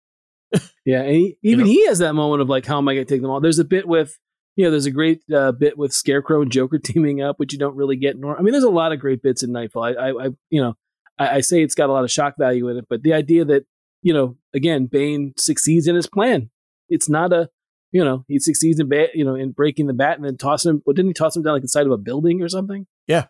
[0.86, 1.72] Yeah, and he, even know?
[1.72, 3.40] he has that moment of like, how am I going to take them all?
[3.42, 4.20] There's a bit with,
[4.56, 7.58] you know, there's a great uh, bit with Scarecrow and Joker teaming up, which you
[7.60, 8.20] don't really get.
[8.20, 9.84] Nor- I mean, there's a lot of great bits in Knightfall.
[9.84, 10.76] I, I, I you know,
[11.18, 13.46] I, I say it's got a lot of shock value in it, but the idea
[13.46, 13.66] that,
[14.04, 16.52] you know, again, Bane succeeds in his plan.
[16.90, 17.50] It's not a,
[17.92, 20.70] you know, he succeeds in, ba- you know, in breaking the bat and then tossing
[20.70, 20.84] him.
[20.86, 22.86] But didn't he toss him down like the side of a building or something?
[23.08, 23.26] yeah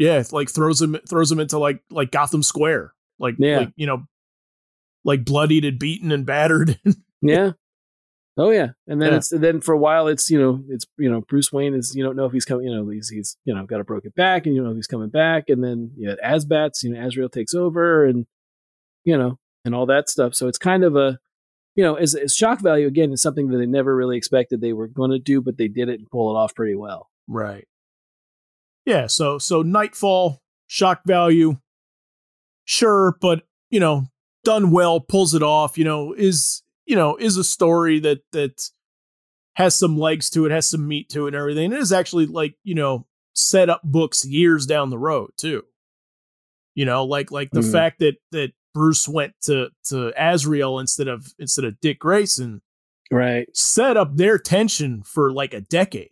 [0.00, 3.58] it's like throws him throws him into like like gotham square like Yeah.
[3.58, 4.04] like you know
[5.04, 6.78] like bloodied and beaten and battered
[7.22, 7.52] Yeah.
[8.38, 9.16] Oh yeah, and then Yeah.
[9.18, 12.02] it's then for a while it's you know it's you know Bruce Wayne is you
[12.02, 14.46] don't know if he's coming you know he's he's you know got a broken back
[14.46, 17.06] and you don't know if he's coming back and then you know Azbats you know
[17.06, 18.26] Azrael takes over and
[19.04, 21.18] you know and all that stuff so it's kind of a
[21.74, 24.72] you know as, as shock value again is something that they never really expected they
[24.72, 27.66] were going to do but they did it and pull it off pretty well Right.
[28.86, 31.56] Yeah, so so Knightfall, shock value.
[32.64, 34.06] Sure, but you know,
[34.44, 38.62] done well, pulls it off, you know, is you know, is a story that that
[39.54, 41.66] has some legs to it, has some meat to it and everything.
[41.66, 45.64] And it is actually like, you know, set up books years down the road too.
[46.74, 47.72] You know, like like the Mhm.
[47.72, 52.62] fact that that Bruce went to to Azrael instead of instead of Dick Grayson
[53.10, 56.10] right set up their tension for like a decade.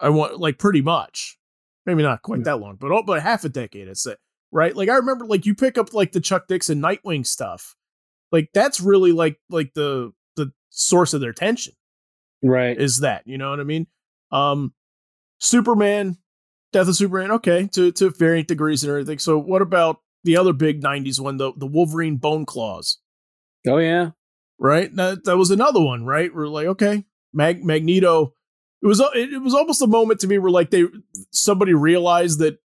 [0.00, 1.38] I want like pretty much,
[1.86, 3.88] maybe not quite that long, but oh, but half a decade.
[3.88, 4.18] It's it
[4.50, 4.74] right.
[4.74, 7.74] Like I remember, like you pick up like the Chuck Dixon Nightwing stuff,
[8.32, 11.74] like that's really like like the the source of their tension
[12.42, 13.86] right is that you know what I mean?
[14.32, 14.72] Um,
[15.38, 16.18] Superman,
[16.72, 19.18] Death of Superman, okay, to to varying degrees and everything.
[19.18, 22.98] So what about the other big '90s one, the the Wolverine Bone Claws?
[23.68, 24.12] oh yeah
[24.60, 24.94] right?
[24.94, 26.32] That that was another one, right?
[26.32, 28.34] We're like, okay, Mag- Magneto.
[28.82, 30.84] It was it, was almost a moment to me where like they
[31.30, 32.58] somebody realized that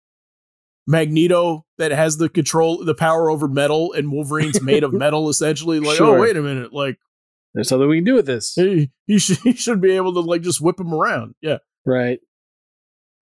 [0.87, 5.81] Magneto that has the control, the power over metal, and Wolverine's made of metal, essentially.
[5.81, 6.99] Like, oh wait a minute, like
[7.55, 10.21] there's something we can do with this he he should he should be able to
[10.21, 11.35] like just whip him around.
[11.41, 12.19] Yeah, right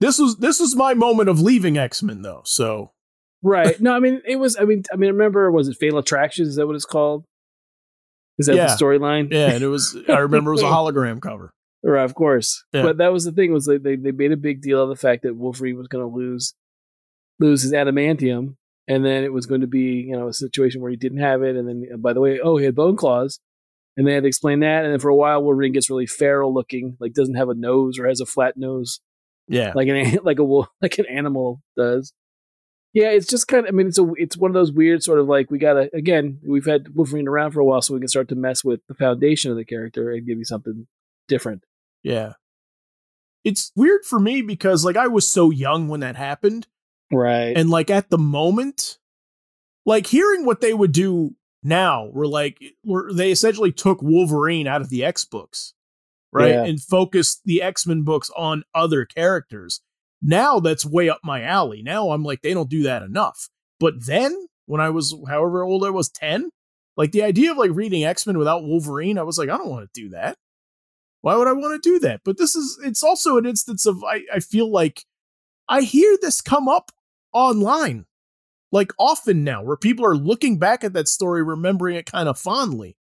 [0.00, 2.42] this was this was my moment of leaving X Men though.
[2.44, 2.92] So
[3.42, 3.80] Right.
[3.80, 4.56] No, I mean it was.
[4.56, 6.48] I mean, I mean, remember was it Fatal Attractions?
[6.48, 7.24] Is that what it's called?
[8.38, 8.66] Is that Yeah.
[8.66, 9.32] the storyline?
[9.32, 9.96] Yeah, and it was.
[10.08, 11.52] I remember it was a hologram cover.
[11.84, 12.64] Right, of course.
[12.72, 12.82] Yeah.
[12.82, 14.96] But that was the thing was they, they they made a big deal of the
[14.96, 16.54] fact that Wolverine was going to lose
[17.40, 18.56] lose his adamantium,
[18.86, 21.42] and then it was going to be you know a situation where he didn't have
[21.42, 23.40] it, and then uh, by the way, oh he had bone claws,
[23.96, 26.54] and they had to explain that, and then for a while Wolverine gets really feral
[26.54, 29.00] looking, like doesn't have a nose or has a flat nose
[29.48, 32.12] Yeah, like an like a wolf like an animal does.
[32.94, 33.72] Yeah, it's just kind of.
[33.72, 36.38] I mean, it's a it's one of those weird sort of like we gotta again.
[36.46, 38.94] We've had Wolverine around for a while, so we can start to mess with the
[38.94, 40.86] foundation of the character and give you something
[41.26, 41.64] different.
[42.02, 42.32] Yeah.
[43.44, 46.66] It's weird for me because like I was so young when that happened,
[47.10, 47.56] Right.
[47.56, 48.98] and like at the moment,
[49.84, 51.34] like hearing what they would do
[51.64, 55.74] now, were like were they essentially took Wolverine out of the X books,
[56.32, 56.64] right, Yeah.
[56.64, 59.80] and focused the X Men books on other characters.
[60.22, 61.82] Now that's way up my alley.
[61.82, 63.48] Now I'm like they don't do that enough.
[63.80, 64.36] But then
[64.66, 66.50] when I was however old I was, ten,
[66.96, 69.68] like the idea of like reading X Men without Wolverine, I was like I don't
[69.70, 70.38] want to do that.
[71.22, 72.20] Why would I want to do that?
[72.24, 75.04] But this is it's also an instance of I, I feel like
[75.68, 76.92] I hear this come up
[77.32, 78.06] online
[78.70, 82.38] like often now where people are looking back at that story remembering it kind of
[82.38, 82.96] fondly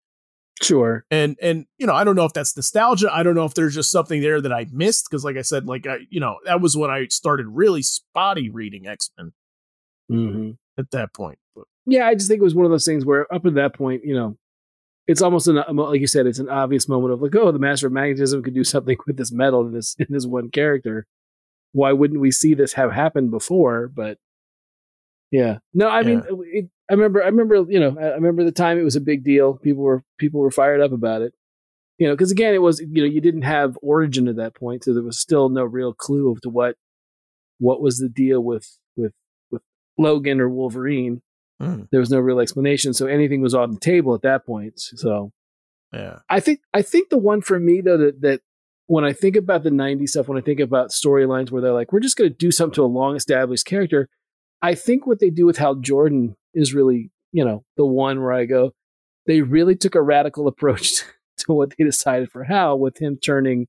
[0.61, 1.05] sure.
[1.09, 3.74] and and you know i don't know if that's nostalgia i don't know if there's
[3.74, 6.59] just something there that i missed because like i said like i you know that
[6.59, 9.32] was when i started really spotty reading x-men
[10.09, 13.05] hmm at that point but Yeah, I just think it was one of those things
[13.05, 14.38] where up at that point, you know,
[15.08, 17.60] it's almost an um, like you said, it's an obvious moment of like, oh, the
[17.60, 21.08] Master of Magnetism could do something with this metal in this in this one character.
[21.72, 23.88] Why wouldn't we see this have happened before?
[23.88, 24.18] But
[25.32, 28.43] yeah, no, I mean, uh, it, I remember, I remember, you know, I I remember
[28.43, 29.55] the time it was a big deal.
[29.55, 31.34] People were people were fired up about it.
[31.97, 34.84] You know, because again, it was you know you didn't have origin at that point,
[34.84, 36.76] so there was still no real clue of to what
[37.60, 39.14] what was the deal with with
[39.51, 39.64] with
[39.97, 41.22] Logan or Wolverine
[41.62, 44.74] mm, there was no real explanation so anything was on the table at that point
[44.78, 45.32] so.
[45.93, 46.20] Yeah.
[46.30, 48.41] I think i think the one for me though that, that
[48.88, 51.93] when i think about the 90s stuff when i think about storylines where they're like
[51.93, 54.10] we're just going to do something to a long established character
[54.62, 58.34] i think what they do with hal jordan is really you know the one where
[58.34, 58.74] i go
[59.28, 61.03] they really took a radical approach
[61.38, 63.68] to what they decided for hal with him turning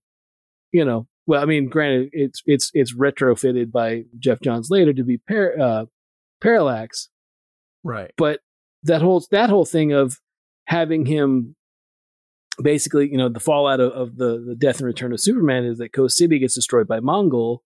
[0.73, 5.05] you know well i mean granted it's it's it's retrofitted by jeff johns later to
[5.05, 5.85] be par- uh,
[6.41, 7.11] parallax
[7.85, 8.11] right.
[8.17, 8.41] But
[8.85, 10.19] that whole that whole thing of
[10.67, 11.57] having him
[12.63, 15.79] basically you know the fallout of, of the the death and return of superman is
[15.79, 17.59] that coast city gets destroyed by Mongul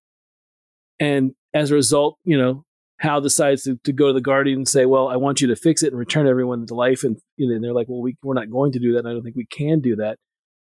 [1.00, 2.64] and as a result you know
[2.98, 5.56] hal decides to, to go to the guardian and say well i want you to
[5.56, 8.16] fix it and return everyone to life and, you know, and they're like well we,
[8.22, 10.18] we're not going to do that i don't think we can do that.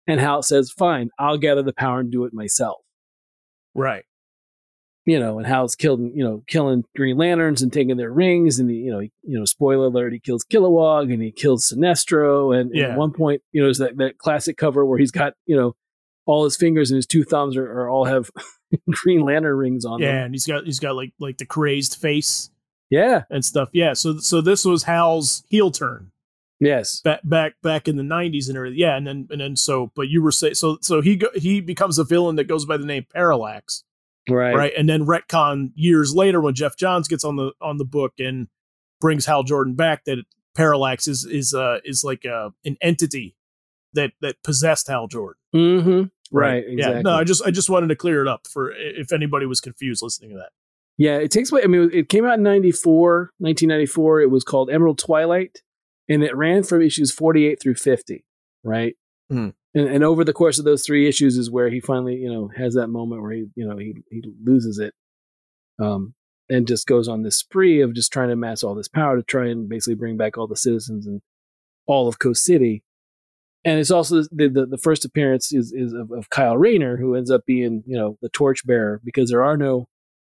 [0.09, 2.79] And hal says fine i'll gather the power and do it myself.
[3.75, 4.05] Right
[5.07, 8.69] you know, and Hal's killed, you know, killing Green Lanterns and taking their rings, and
[8.69, 12.55] he, you know, he, you know, spoiler alert, he kills Kilowog and he kills Sinestro,
[12.59, 15.33] and, and at one point, you know, there's that that classic cover where he's got,
[15.47, 15.75] you know,
[16.27, 18.31] all his fingers and his two thumbs are, are all have
[18.91, 20.25] Green Lantern rings on yeah them.
[20.27, 22.51] and he's got he's got like like the crazed face
[22.91, 23.23] Yeah.
[23.31, 26.11] and stuff yeah so so this was hal's heel turn
[26.59, 27.01] Yes.
[27.03, 30.09] back back back in the 90s and everything yeah and then and then so but
[30.09, 32.85] you were saying so so he go, he becomes a villain that goes by the
[32.87, 33.85] name parallax
[34.29, 34.55] Right.
[34.55, 34.73] right.
[34.77, 38.49] And then retcon years later when Jeff Johns gets on the on the book and
[39.01, 40.25] brings Hal Jordan back that
[40.57, 43.37] Parallax is is uh is like uh an entity
[43.93, 45.41] that that possessed Hal Jordan.
[45.55, 46.37] Mm-hmm.
[46.37, 46.65] Right.
[46.67, 46.97] Exactly.
[46.97, 47.03] Yeah.
[47.03, 50.03] No, I just I just wanted to clear it up for if anybody was confused
[50.03, 50.51] listening to that.
[50.99, 51.65] Yeah, it takes place.
[51.65, 54.23] I mean, it came out in 94, 1994.
[54.23, 55.63] It was called Emerald Twilight,
[56.09, 58.25] and it ran from issues 48 through 50,
[58.65, 58.97] right?
[59.29, 59.51] Hmm.
[59.77, 62.51] And, and over the course of those three issues is where he finally, you know,
[62.57, 64.95] has that moment where he, you know, he, he loses it
[65.79, 66.15] um,
[66.49, 69.23] and just goes on this spree of just trying to amass all this power to
[69.23, 71.21] try and basically bring back all the citizens and
[71.87, 72.83] all of Coast City.
[73.65, 77.15] And it's also the, the, the first appearance is, is of, of Kyle Rayner, who
[77.15, 79.87] ends up being, you know, the torchbearer because there are no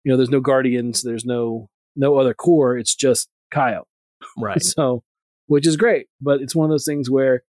[0.04, 3.88] you know there's no guardians there's no no other corps it's just kyle
[4.38, 4.62] Right.
[4.64, 5.04] so
[5.48, 7.44] which is great but it's one of those things where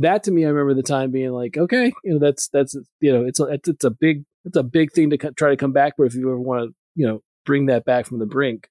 [0.00, 3.12] that to me i remember the time being like okay you know that's that's you
[3.12, 5.56] know it's a it's, it's a big it's a big thing to co- try to
[5.56, 8.26] come back but if you ever want to you know bring that back from the
[8.26, 8.68] brink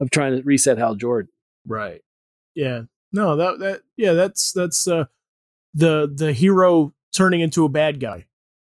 [0.00, 1.30] of trying to reset hal jordan
[1.68, 2.00] Right.
[2.54, 2.82] Yeah.
[3.12, 5.04] No, that that yeah, that's that's uh
[5.74, 8.26] the the hero turning into a bad guy.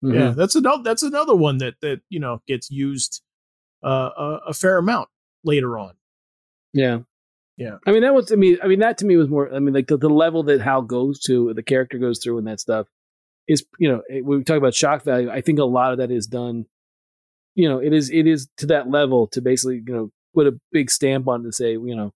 [0.04, 0.14] Mm-hmm.
[0.20, 3.22] Yeah, that's another that's another one that that you know gets used
[3.84, 5.10] uh, a, a fair amount
[5.44, 5.94] later on.
[6.74, 7.00] Yeah.
[7.60, 7.76] Yeah.
[7.86, 9.74] I mean, that was, I mean, I mean, that to me was more, I mean,
[9.74, 12.88] like the, the level that Hal goes to, the character goes through and that stuff
[13.50, 15.98] is, you know, it- when we talk about shock value, I think a lot of
[15.98, 16.66] that is done,
[17.56, 20.58] you know, it is, it is to that level to basically, you know, put a
[20.72, 22.14] big stamp on to say, you know,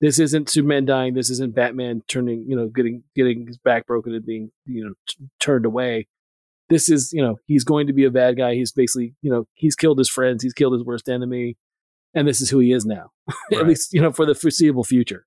[0.00, 1.14] this isn't Superman dying.
[1.14, 4.92] This isn't Batman turning, you know, getting getting his back broken and being, you know,
[5.08, 6.08] t- turned away.
[6.68, 8.54] This is, you know, he's going to be a bad guy.
[8.54, 10.42] He's basically, you know, he's killed his friends.
[10.42, 11.56] He's killed his worst enemy,
[12.14, 13.10] and this is who he is now.
[13.50, 13.60] Right.
[13.60, 15.26] At least, you know, for the foreseeable future.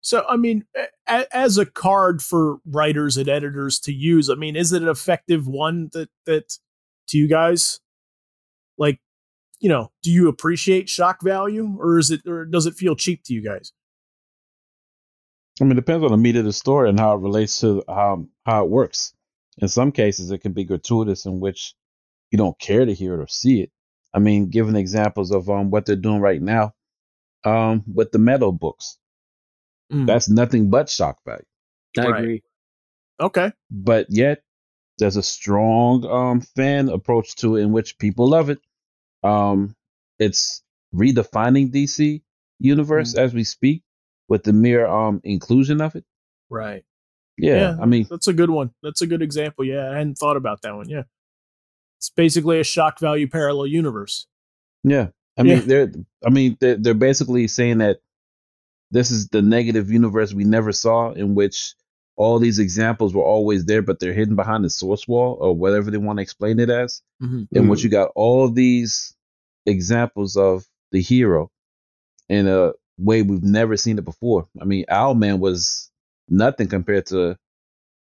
[0.00, 0.64] So, I mean,
[1.08, 4.88] a- as a card for writers and editors to use, I mean, is it an
[4.88, 6.56] effective one that that
[7.08, 7.80] to you guys?
[8.78, 9.00] Like,
[9.60, 13.22] you know, do you appreciate shock value, or is it, or does it feel cheap
[13.24, 13.72] to you guys?
[15.60, 17.84] I mean, it depends on the meat of the story and how it relates to
[17.86, 19.12] how how it works.
[19.58, 21.74] In some cases, it can be gratuitous, in which
[22.30, 23.70] you don't care to hear it or see it.
[24.12, 26.74] I mean, given examples of um what they're doing right now,
[27.44, 28.98] um with the metal books,
[29.92, 30.06] Mm.
[30.06, 31.42] that's nothing but shock value.
[31.98, 32.20] I Right.
[32.22, 32.42] agree.
[33.20, 34.42] Okay, But yet,
[34.98, 38.60] there's a strong um fan approach to it in which people love it.
[39.22, 39.74] Um,
[40.18, 40.62] it's
[40.94, 42.22] redefining DC
[42.58, 43.82] universe as we speak
[44.28, 46.04] with the mere um inclusion of it.
[46.48, 46.84] right.
[47.36, 47.76] Yeah, Yeah.
[47.80, 48.70] I mean, That's a good one.
[48.82, 49.64] That's a good example.
[49.64, 50.88] Yeah, I hadn't thought about that one.
[50.88, 51.04] Yeah,
[52.00, 54.26] it's basically a shock value parallel universe.
[54.82, 55.56] Yeah, I Yeah.
[55.56, 55.92] mean, they're
[56.26, 58.00] I mean they're they're basically saying that
[58.90, 61.74] this is the negative universe we never saw, in which
[62.16, 65.90] all these examples were always there, but they're hidden behind the source wall or whatever
[65.90, 67.02] they want to explain it as.
[67.22, 67.48] Mhm.
[67.52, 69.14] In which you got all these
[69.66, 71.50] examples of the hero
[72.30, 74.48] in a way we've never seen it before.
[74.60, 75.90] I mean, Owlman was
[76.28, 77.36] nothing compared to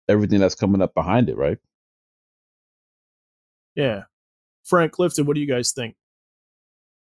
[0.07, 1.57] everything that's coming up behind it, right?
[3.79, 4.03] Yeah,
[4.65, 5.95] Frank Clifton, what do you guys think?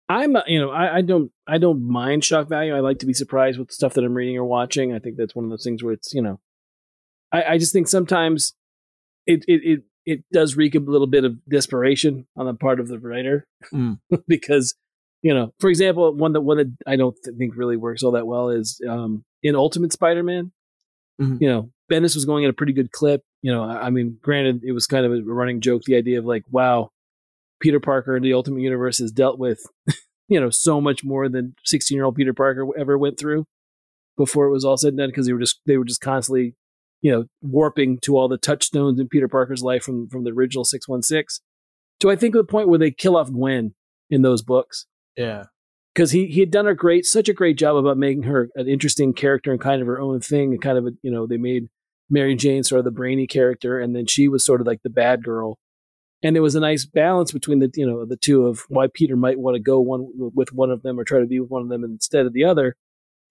[0.09, 2.75] I'm, uh, you know, I, I don't, I don't mind shock value.
[2.75, 4.93] I like to be surprised with the stuff that I'm reading or watching.
[4.93, 6.39] I think that's one of those things where it's, you know,
[7.31, 8.53] I, I just think sometimes
[9.25, 12.87] it, it, it, it does reek a little bit of desperation on the part of
[12.89, 13.99] the writer Mm.
[14.27, 14.75] because,
[15.21, 18.11] you know, for example, one that one that I don't th- think really works all
[18.11, 20.51] that well is um, in Ultimate Spider-Man.
[21.21, 21.39] Mhm.
[21.39, 23.21] You know, Bendis was going at a pretty good clip.
[23.41, 26.25] You know, I, mean, granted, it was kind of a running joke, the idea of
[26.25, 26.91] like, wow,
[27.59, 29.59] Peter Parker in the Ultimate Universe has dealt with,
[30.27, 33.45] you know, so much more than 16 year old Peter Parker ever went through
[34.17, 36.55] before it was all said and done because they were just they were just constantly,
[37.01, 40.63] you know, warping to all the touchstones in Peter Parker's life from from the original
[40.63, 41.43] 616
[41.99, 43.73] to I think the point where they kill off Gwen
[44.09, 45.45] in those books Yeah,
[45.93, 48.67] because he he had done a great such a great job about making her an
[48.67, 51.37] interesting character and kind of her own thing and kind of a, you know they
[51.37, 51.69] made
[52.09, 54.89] Mary Jane sort of the brainy character and then she was sort of like the
[54.89, 55.57] bad girl
[56.21, 59.15] and there was a nice balance between the you know the two of why Peter
[59.15, 61.61] might want to go one with one of them or try to be with one
[61.61, 62.75] of them instead of the other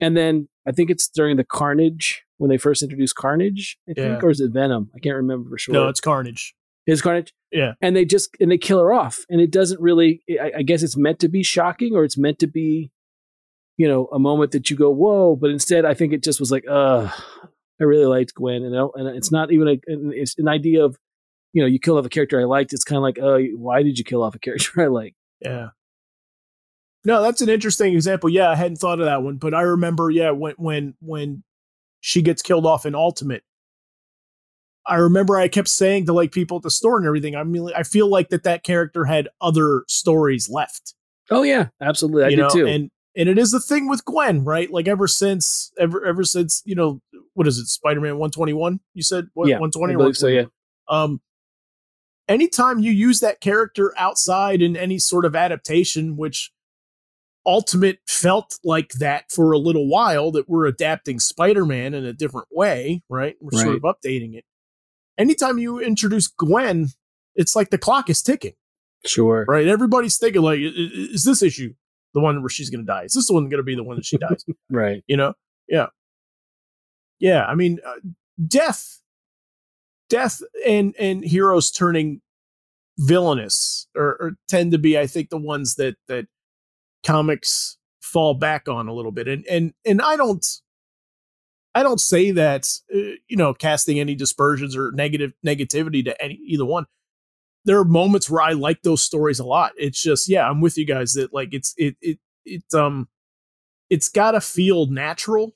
[0.01, 4.21] and then I think it's during the Carnage when they first introduced Carnage I think
[4.21, 4.21] Yeah.
[4.23, 6.55] or is it Venom I can't remember for sure no, it's Carnage.
[6.87, 10.23] Is Carnage Yeah, and they just and they kill her off and it doesn't really
[10.41, 12.91] I, I guess it's meant to be shocking or it's meant to be
[13.77, 16.51] you know a moment that you go whoa but instead i think it just was
[16.51, 17.09] like uh
[17.81, 20.99] i really liked gwen and, and it's not even a it's an idea of
[21.55, 23.83] you know you kill off a character i liked it's kind of like uh why
[23.83, 25.15] did you kill off a character i like
[25.45, 25.69] yeah.
[27.05, 28.31] No, that's an interesting example.
[28.31, 30.11] Yeah, I hadn't thought of that one, but I remember.
[30.11, 31.43] Yeah, when when when
[32.01, 33.43] she gets killed off in Ultimate,
[34.87, 37.37] I remember I kept saying to like people at the store and everything.
[37.37, 40.95] I mean, I feel like that that character had other stories left.
[41.31, 44.05] oh yeah absolutely i you did know, too and and it is the thing with
[44.05, 44.71] Gwen, right?
[44.71, 47.01] Like ever since ever ever since you know
[47.35, 48.81] what is it, Spider Man one twenty one?
[48.95, 50.45] You said what, Yeah, one twenty I believe so yeah
[50.89, 51.21] um
[52.29, 56.53] anytime you use that character outside in any sort of adaptation which
[57.45, 62.47] ultimate felt like that for a little while that we're adapting spider-man in a different
[62.53, 64.45] way right we're sort of updating it
[65.19, 66.89] anytime you introduce gwen
[67.35, 68.53] it's like the clock is ticking.
[69.07, 69.45] Sure.
[69.49, 69.67] Right?
[69.67, 71.73] Everybody's thinking like "I- i- is this issue
[72.15, 73.05] the one where she's going to die?
[73.05, 74.45] Is this the one going to be the one that she dies?
[74.71, 75.03] Right.
[75.07, 75.35] You know?
[75.69, 75.87] Yeah.
[77.19, 77.95] Yeah i mean uh,
[78.47, 79.01] death
[80.09, 82.21] death and and heroes turning
[82.99, 86.27] villainous or, or tend to be i think the ones that that
[87.05, 89.27] comics fall back on a little bit.
[89.29, 90.45] And and and i don't
[91.75, 92.99] i don't say that uh,
[93.29, 96.87] you know casting any dispersions or negative negativity to any either one
[97.65, 100.77] there are moments where i like those stories a lot it's just yeah i'm with
[100.79, 103.09] you guys that like it's it it it um
[103.91, 105.55] it's got to feel natural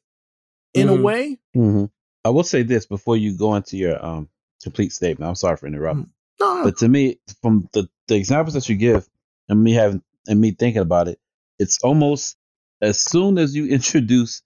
[0.75, 1.03] in a Mhm.
[1.03, 1.85] way Mm-hmm.
[2.25, 4.29] I will say this before you go into your um
[4.63, 5.29] complete statement.
[5.29, 6.11] I'm sorry for interrupting,
[6.41, 9.09] no, no, but to me, from the the examples that you give
[9.49, 11.19] and me having and me thinking about it,
[11.59, 12.37] it's almost
[12.83, 14.43] as soon as you introduce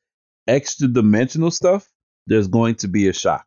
[0.50, 1.88] extra dimensional stuff,
[2.26, 3.46] there's going to be a shock.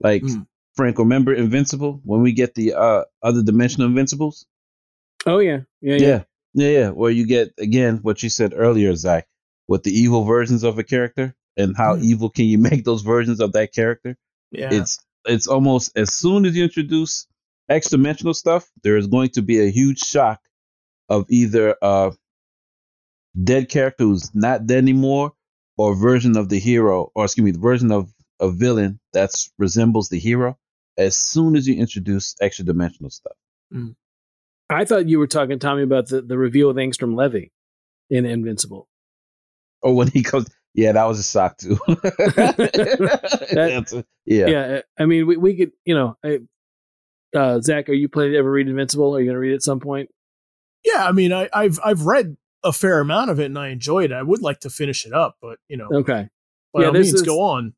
[0.00, 0.46] Like Mm.
[0.76, 4.46] Frank, remember Invincible when we get the uh other dimensional Invincibles?
[5.26, 6.22] oh yeah yeah yeah, Yeah.
[6.54, 6.88] Yeah, yeah.
[6.90, 9.26] Where you get again what you said earlier, Zach,
[9.68, 12.02] with the evil versions of a character and how Mm.
[12.10, 14.16] evil can you make those versions of that character.
[14.50, 14.70] Yeah.
[14.72, 17.26] It's it's almost as soon as you introduce
[17.68, 20.40] extra dimensional stuff, there is going to be a huge shock
[21.08, 22.12] of either a
[23.50, 25.32] dead character who's not dead anymore,
[25.80, 30.10] or version of the hero, or excuse me, the version of a villain that resembles
[30.10, 30.58] the hero.
[30.98, 33.32] As soon as you introduce extra dimensional stuff.
[34.68, 37.50] I thought you were talking, Tommy, about the, the reveal of Angstrom Levy
[38.10, 38.88] in Invincible.
[39.82, 41.78] Oh, when he comes, yeah, that was a shock too.
[42.36, 44.46] That's a- yeah.
[44.48, 46.40] Yeah, I mean, we, we could, you know, I,
[47.34, 49.16] uh, Zach, are you planning to ever read Invincible?
[49.16, 50.10] Are you going to read it at some point?
[50.84, 54.10] yeah, I mean, I, I've I've read a fair amount of it and I enjoyed
[54.10, 54.14] it.
[54.14, 56.28] I would like to finish it up, but you know, Okay.
[56.72, 57.74] by yeah, all this means, is- go on.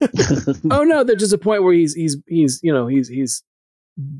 [0.70, 3.42] Oh no, there's just a point where he's he's he's you know he's he's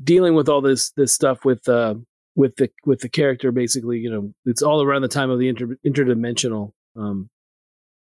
[0.03, 1.95] dealing with all this this stuff with uh
[2.35, 5.47] with the with the character basically you know it's all around the time of the
[5.49, 7.29] inter, interdimensional um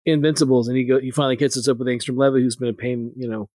[0.07, 3.13] invincibles and he go he finally catches up with Angstrom Levy who's been a pain
[3.17, 3.49] you know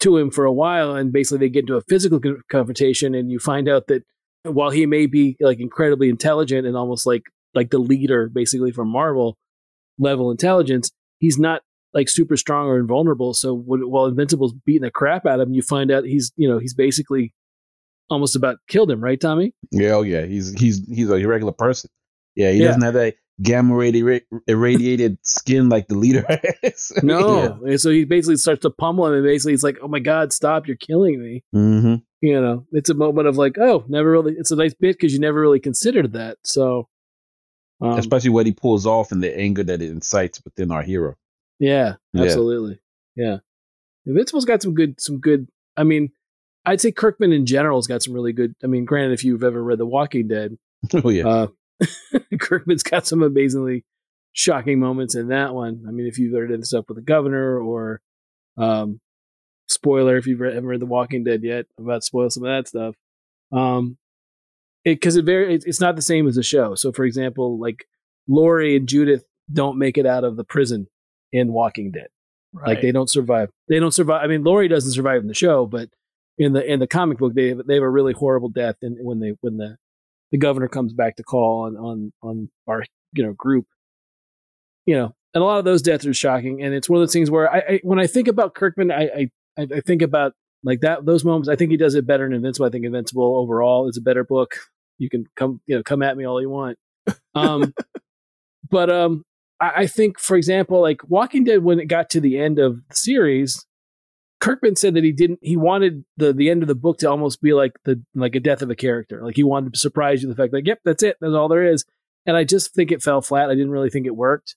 [0.00, 2.20] to him for a while and basically they get into a physical
[2.50, 4.04] confrontation and you find out that
[4.44, 7.22] while he may be like incredibly intelligent and almost like
[7.54, 9.36] like the leader basically from Marvel
[9.98, 13.32] level intelligence he's not like super strong or invulnerable.
[13.34, 16.48] So when, while Invincible's beating the crap out of him, you find out he's you
[16.48, 17.32] know he's basically
[18.10, 19.54] almost about killed him, right, Tommy?
[19.70, 21.90] Yeah, oh yeah, he's he's he's a regular person.
[22.34, 22.66] Yeah, he Yeah.
[22.66, 26.24] doesn't have that gamma radi- irradiated skin like the leader
[26.62, 26.92] has.
[27.02, 30.00] No, and so he basically starts to pummel him, and basically he's like, "Oh my
[30.00, 30.66] god, stop!
[30.66, 34.50] You're killing me." hmm You know, it's a moment of like, "Oh, never really." It's
[34.50, 36.38] a nice bit because you never really considered that.
[36.44, 36.88] So,
[37.80, 41.14] um, Especially what he pulls off and the anger that it incites within our hero.
[41.58, 42.22] yeah, Yeah.
[42.24, 42.78] absolutely,
[43.16, 43.38] yeah.
[44.06, 45.48] Invincible's got some good, some good.
[45.76, 46.10] I mean,
[46.66, 48.54] I'd say Kirkman in general's got some really good.
[48.62, 50.56] I mean, granted, if you've ever read The Walking Dead,
[51.04, 51.46] Oh yeah, Uh,
[52.40, 53.84] Kirkman's got some amazingly
[54.32, 55.84] shocking moments in that one.
[55.88, 58.00] I mean, if you've read any stuff with the governor or,
[58.56, 59.00] um,
[59.68, 62.44] spoiler, if you've read, haven't read The Walking Dead yet, I'm about to spoil some
[62.44, 62.94] of that stuff.
[63.52, 63.96] Um,
[64.84, 66.74] it, cause it very, it's not the same as the show.
[66.74, 67.86] So for example, like
[68.28, 70.88] Lori and Judith don't make it out of the prison
[71.32, 72.08] in Walking Dead.
[72.52, 72.68] Right.
[72.68, 73.50] Like they don't survive.
[73.68, 74.22] They don't survive.
[74.22, 75.88] I mean, Lori doesn't survive in the show, but
[76.38, 78.76] in the in the comic book, they have, they have a really horrible death.
[78.82, 79.76] And when they when the
[80.30, 83.66] the governor comes back to call on on on our you know group,
[84.86, 86.62] you know, and a lot of those deaths are shocking.
[86.62, 89.02] And it's one of those things where I, I when I think about Kirkman, I,
[89.02, 90.32] I I I think about
[90.62, 91.48] like that those moments.
[91.48, 92.66] I think he does it better in Invincible.
[92.66, 94.56] I think Invincible overall is a better book.
[94.98, 96.78] You can come you know come at me all you want.
[97.36, 97.74] Um,
[98.70, 99.24] but um,
[99.60, 102.76] I, I think, for example, like Walking Dead, when it got to the end of
[102.88, 103.66] the series,
[104.40, 105.38] Kirkman said that he didn't.
[105.42, 108.40] He wanted the the end of the book to almost be like the like a
[108.40, 109.22] death of a character.
[109.24, 111.16] Like he wanted to surprise you the fact like, yep, that's it.
[111.20, 111.84] That's all there is.
[112.26, 113.50] And I just think it fell flat.
[113.50, 114.56] I didn't really think it worked.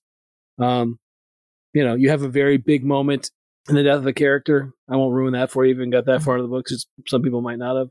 [0.59, 0.99] Um,
[1.73, 3.29] you know, you have a very big moment
[3.69, 4.71] in the death of a character.
[4.89, 5.73] I won't ruin that for you.
[5.73, 6.71] Even got that far in the books.
[6.71, 7.89] Just some people might not have.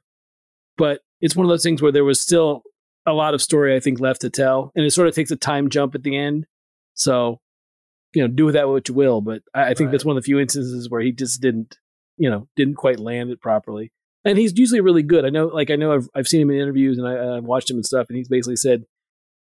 [0.78, 2.62] But it's one of those things where there was still
[3.06, 5.36] a lot of story I think left to tell, and it sort of takes a
[5.36, 6.46] time jump at the end.
[6.94, 7.40] So,
[8.14, 9.20] you know, do with that what you will.
[9.20, 9.92] But I, I think Right.
[9.92, 11.78] that's one of the few instances where he just didn't,
[12.18, 13.92] you know, didn't quite land it properly.
[14.24, 15.24] And he's usually really good.
[15.24, 17.70] I know, like I know, I've I've seen him in interviews and I, I've watched
[17.70, 18.84] him and stuff, and he's basically said,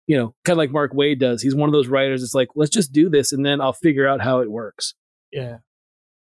[0.07, 1.41] you know, kind of like Mark Waid does.
[1.43, 2.23] He's one of those writers.
[2.23, 4.95] It's like let's just do this, and then I'll figure out how it works.
[5.31, 5.57] yeah.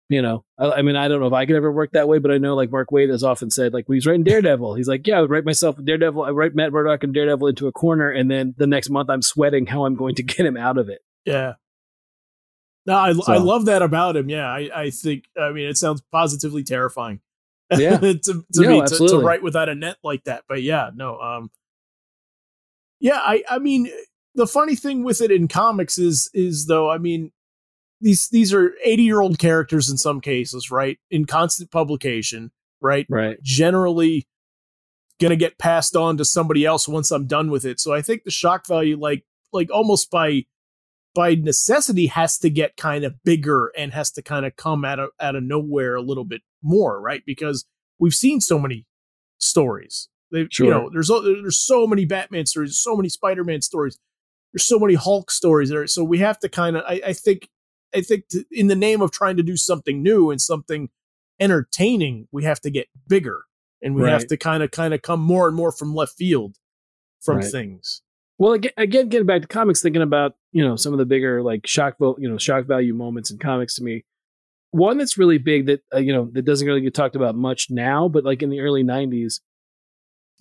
[0.08, 2.20] You know, I, I mean, I don't know if I could ever work that way,
[2.20, 4.88] but I know like Mark Waid has often said, like when he's writing Daredevil, he's
[4.88, 7.72] like, yeah, I would write myself Daredevil, I write Matt Murdock and Daredevil into a
[7.72, 10.78] corner, and then the next month I'm sweating how I'm going to get him out
[10.78, 11.00] of it.
[11.26, 11.54] Yeah.
[12.86, 14.30] No, I, I love that about him.
[14.30, 17.20] Yeah, I, I think I mean it sounds positively terrifying.
[17.76, 17.98] Yeah.
[18.00, 20.44] to, to No, me to, to write without a net like that.
[20.48, 21.20] But yeah, no.
[21.20, 21.50] Um.
[23.00, 23.90] Yeah, I I mean
[24.36, 27.32] the funny thing with it in comics is is though I mean
[28.02, 30.98] these these are eighty year old characters in some cases, right?
[31.10, 33.06] In constant publication, right?
[33.10, 33.42] Right.
[33.42, 34.28] generally
[35.20, 37.80] going to get passed on to somebody else once I'm done with it.
[37.80, 39.24] So I think the shock value like
[39.54, 40.46] like almost by
[41.16, 45.00] by necessity has to get kind of bigger and has to kind of come out
[45.00, 47.24] of out of nowhere a little bit more, right?
[47.26, 47.66] Because
[48.00, 48.86] we've seen so many
[49.38, 50.10] stories.
[50.32, 50.68] They, Sure.
[50.68, 53.98] You know, there's there's so many Batman stories, so many Spider-Man stories,
[54.56, 55.86] there's so many Hulk stories there.
[55.88, 57.50] So we have to kind of, I, I think,
[57.96, 60.90] I think to, in the name of trying to do something new and something
[61.40, 63.42] entertaining, we have to get bigger
[63.82, 66.58] and we have to kind of kind of come more and more from left field
[67.22, 67.52] from Right.
[67.52, 68.02] things.
[68.38, 71.42] Well, again, again, getting back to comics, thinking about you know some of the bigger
[71.42, 74.04] like shock, you know, shock value moments in comics to me.
[74.72, 77.70] One that's really big that uh, you know that doesn't really get talked about much
[77.70, 79.40] now, but like in the early '90s,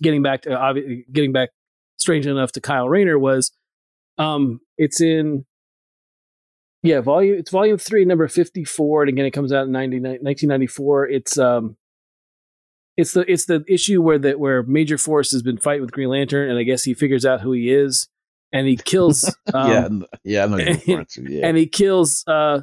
[0.01, 1.51] getting back to obvi- getting back
[1.97, 3.51] strange enough to Kyle Rayner was
[4.17, 5.45] um it's in
[6.85, 11.09] yeah volume it's volume three number 54 and again it comes out in 90, 1994
[11.09, 11.75] it's um
[12.97, 16.09] it's the it's the issue where that where Major Force has been fighting with Green
[16.09, 18.07] Lantern and I guess he figures out who he is
[18.53, 21.31] and he kills um, yeah, n- yeah, I know you're referring to.
[21.31, 22.61] Yeah, and he kills uh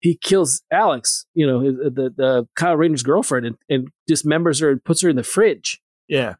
[0.00, 4.70] he kills Alex, you know, his- the the Kyle Rayner's girlfriend, and, and dismembers her
[4.70, 5.80] and puts her in the fridge.
[6.08, 6.34] Yeah.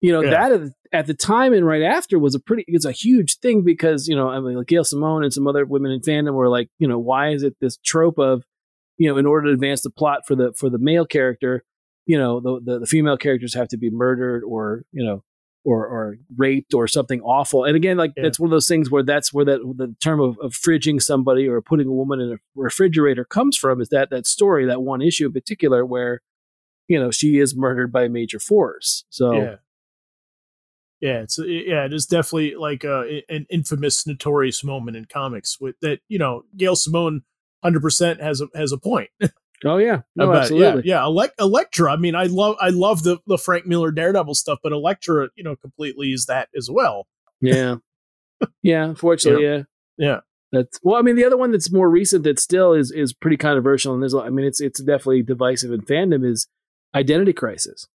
[0.00, 0.48] You know Yeah.
[0.48, 4.08] that at, the time and right after was a pretty it's a huge thing because
[4.08, 6.68] you know I mean like Gail Simone and some other women in fandom were like
[6.78, 8.42] you know why is it this trope of
[8.98, 11.64] you know in order to advance the plot for the for the male character
[12.06, 15.22] you know the the, the female characters have to be murdered or you know
[15.64, 18.22] or or raped or something awful and again like Yeah.
[18.22, 21.46] that's one of those things where that's where that the term of, of fridging somebody
[21.46, 25.02] or putting a woman in a refrigerator comes from is that that story that one
[25.02, 26.22] issue in particular where
[26.88, 29.56] you know she is murdered by a major force so Yeah.
[31.00, 35.58] Yeah, it's yeah, it is definitely like uh, a, an infamous, notorious moment in comics
[35.60, 36.00] with that.
[36.08, 37.22] You know, Gail Simone,
[37.62, 39.08] hundred percent has a has a point.
[39.64, 41.02] oh yeah no about- absolutely Yeah, yeah.
[41.02, 41.92] Elec- Elektra.
[41.92, 45.44] I mean, I love I love the the Frank Miller Daredevil stuff, but Elektra, you
[45.44, 47.06] know, completely is that as well.
[47.42, 47.76] Yeah.
[48.62, 49.62] Yeah, unfortunately, yeah.
[49.96, 50.20] Yeah.
[50.52, 53.36] That's well, I mean, the other one that's more recent that still is is pretty
[53.38, 56.48] controversial, and there's, I mean, it's it's definitely divisive in fandom is
[56.94, 57.86] Identity Crisis.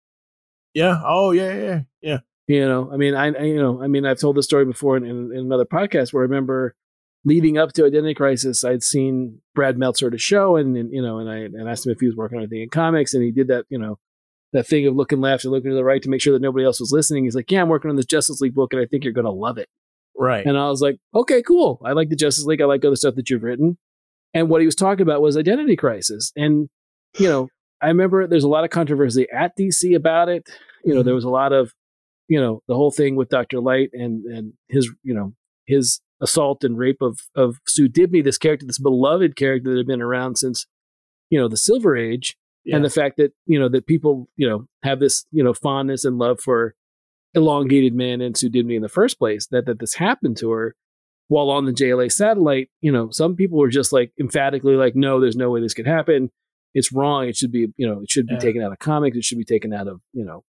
[0.73, 1.01] Yeah.
[1.05, 2.19] Oh yeah, yeah, yeah.
[2.47, 4.97] You know, I mean, I, I you know, I mean, I've told this story before
[4.97, 6.75] in, in, in another podcast where I remember
[7.23, 11.01] leading up to Identity Crisis, I'd seen Brad Meltzer at a show, and, and you
[11.01, 13.23] know, and I and asked him if he was working on anything in comics, and
[13.23, 13.97] he did that, you know,
[14.53, 16.63] that thing of looking left and looking to the right to make sure that nobody
[16.65, 17.23] else was listening.
[17.23, 19.25] He's like, "Yeah, I'm working on this Justice League book, and I think you're going
[19.25, 19.67] to love it."
[20.17, 20.45] Right.
[20.45, 21.81] And I was like, okay, cool.
[21.83, 22.61] I like the Justice League.
[22.61, 23.77] I like other stuff that you've written.
[24.33, 26.31] And what he was talking about was identity crisis.
[26.37, 26.69] And,
[27.17, 27.49] you know,
[27.81, 30.47] I remember there's a lot of controversy at DC about it.
[30.85, 31.05] You know, Mhm.
[31.05, 31.73] there was a lot of,
[32.27, 33.59] you know, the whole thing with Dr.
[33.59, 35.33] Light and and his, you know,
[35.65, 39.87] his assault and rape of of Sue Dibney, this character, this beloved character that had
[39.87, 40.65] been around since,
[41.29, 42.75] you know, the Silver Age Yeah.
[42.77, 46.03] and the fact that you know that people you know have this you know fondness
[46.05, 46.73] and love for
[47.33, 50.75] elongated man and Sue Dibney in the first place that that this happened to her
[51.27, 55.19] while on the JLA satellite you know some people were just like emphatically like no
[55.19, 56.31] there's no way this could happen
[56.73, 58.39] it's wrong it should be you know it should be Yeah.
[58.39, 60.43] taken out of comics it should be taken out of you know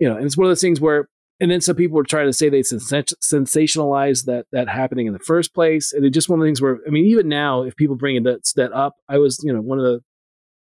[0.00, 1.08] you know and it's one of those things where
[1.42, 5.12] and then some people were trying to say they sens- sensationalized that that happening in
[5.12, 7.62] the first place and it's just one of the things where i mean even now
[7.62, 10.00] if people bring that that up i was you know one of the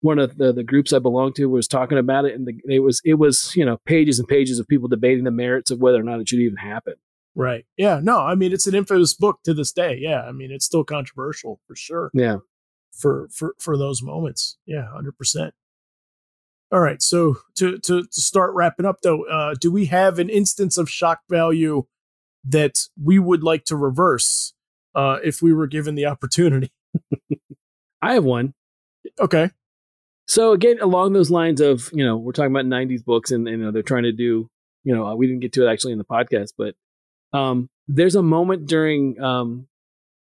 [0.00, 2.80] one of the, the groups I belonged to was talking about it, and the, it
[2.80, 5.98] was it was you know pages and pages of people debating the merits of whether
[5.98, 6.94] or not it should even happen.
[7.34, 7.66] Right.
[7.76, 8.00] Yeah.
[8.02, 9.96] No, I mean it's an infamous book to this day.
[10.00, 10.22] Yeah.
[10.22, 12.38] I mean it's still controversial for sure Yeah,
[12.92, 14.56] for for for those moments.
[14.66, 15.54] Yeah, hundred percent.
[16.70, 17.00] All right.
[17.02, 20.90] So to to to start wrapping up though, uh, do we have an instance of
[20.90, 21.84] shock value
[22.44, 24.52] that we would like to reverse
[24.94, 26.72] uh, if we were given the opportunity?
[28.02, 28.54] I have one.
[29.18, 29.50] Okay.
[30.26, 33.58] So again, along those lines of you know we're talking about '90s books, and, and
[33.58, 34.50] you know, they're trying to do
[34.84, 36.74] you know uh, we didn't get to it actually in the podcast, but
[37.32, 39.66] um, there's a moment during um,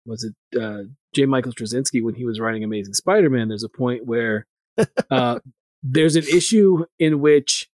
[0.06, 0.84] was it uh,
[1.16, 1.26] J.
[1.26, 3.48] Michael Straczynski when he was writing Amazing Spider-Man?
[3.48, 4.46] There's a point where
[5.12, 5.40] uh,
[5.84, 7.70] there's an issue in which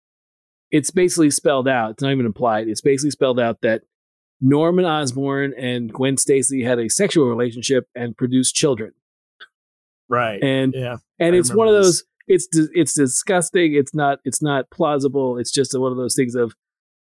[0.71, 1.91] it's basically spelled out.
[1.91, 2.67] It's not even implied.
[2.67, 3.83] It's basically spelled out that
[4.41, 8.91] Norman Osborn and Gwen Stacy had a sexual relationship and produced children,
[10.09, 10.41] Right.
[10.43, 10.97] and yeah.
[11.19, 12.47] and I it's one of those this.
[12.51, 16.53] it's it's disgusting it's not it's not plausible it's just one of those things of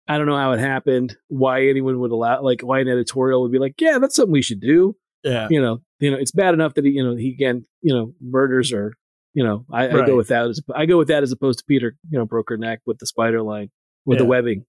[0.09, 3.53] i don't know how it happened why anyone would allow like why an editorial would
[3.53, 5.46] be like yeah that's something we should do Yeah.
[5.51, 8.14] you know you know it's bad enough that he you know he again you know
[8.20, 8.94] murders or
[9.35, 11.64] you know i, I go with that as i go with that as opposed to
[11.66, 13.70] peter you know broke her neck with the spider line
[14.05, 14.64] with the webbing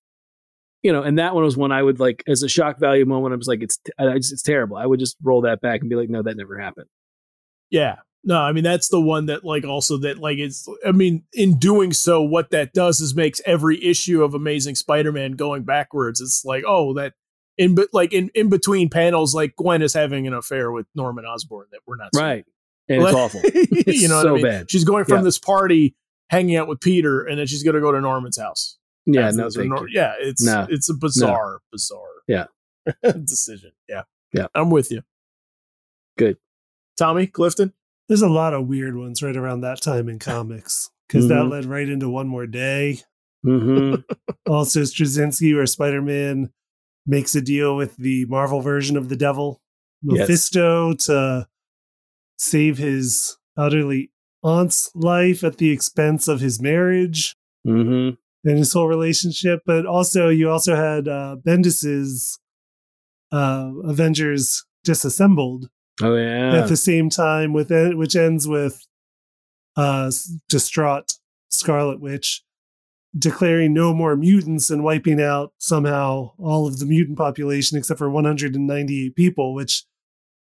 [0.83, 3.33] you know and that one was one i would like as a shock value moment
[3.33, 5.95] i was like it's just, it's terrible i would just roll that back and be
[5.95, 6.87] like no that never happened
[7.71, 7.95] Yeah.
[8.23, 11.57] No, I mean that's the one that like also that like it's I mean in
[11.57, 16.21] doing so what that does is makes every issue of Amazing Spider-Man going backwards.
[16.21, 17.13] It's like, oh, that
[17.57, 21.25] in but like in in between panels like Gwen is having an affair with Norman
[21.25, 22.43] Osborn that we're not seeing.
[22.91, 23.41] Right and it's awful
[23.93, 24.43] you know what so I mean?
[24.43, 24.71] bad.
[24.71, 25.23] She's going from Yeah.
[25.23, 25.95] this party
[26.29, 28.77] hanging out with Peter and then she's going to go to Norman's house.
[29.05, 30.65] yeah no Nor- Yeah, it's No.
[30.69, 32.45] it's a bizarre bizarre Yeah.
[33.03, 33.71] decision.
[33.89, 34.03] Yeah.
[34.33, 34.47] Yeah.
[34.55, 35.01] I'm with you.
[36.17, 36.37] Good.
[36.97, 37.73] Tommy Clifton?
[38.07, 41.51] There's a lot of weird ones right around that time in comics because that Mhm.
[41.51, 42.99] led right into One More Day.
[43.43, 43.95] hmm
[44.47, 46.51] Also, Straczynski, where Spider Man
[47.07, 49.61] makes a deal with the Marvel version of the devil,
[50.03, 50.19] Yes.
[50.27, 51.47] Mephisto, to
[52.41, 54.11] save his elderly
[54.43, 57.35] aunt's life at the expense of his marriage.
[57.63, 58.09] hmm
[58.43, 59.61] and his whole relationship.
[59.67, 62.39] But also, you also had uh, Bendis's
[63.31, 65.69] uh, Avengers disassembled.
[66.01, 66.55] Oh yeah.
[66.55, 68.83] At the same time, with it, which ends with
[69.75, 70.11] uh,
[70.49, 71.13] distraught
[71.49, 72.43] Scarlet Witch
[73.15, 78.09] declaring no more mutants and wiping out somehow all of the mutant population except for
[78.09, 79.85] 198 people, which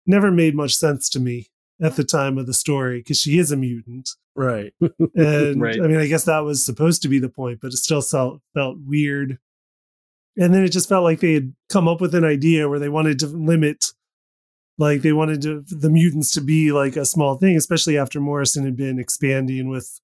[0.07, 1.49] never made much sense to me
[1.81, 4.11] at the time of the story because she is a mutant.
[4.35, 4.73] Right.
[5.15, 5.81] And Right.
[5.81, 8.41] I mean, I guess that was supposed to be the point, but it still felt,
[8.55, 9.39] felt weird.
[10.37, 12.89] And then it just felt like they had come up with an idea where they
[12.89, 13.87] wanted to limit,
[14.79, 18.65] like they wanted to, the mutants to be like a small thing, especially after Morrison
[18.65, 20.01] had been expanding with,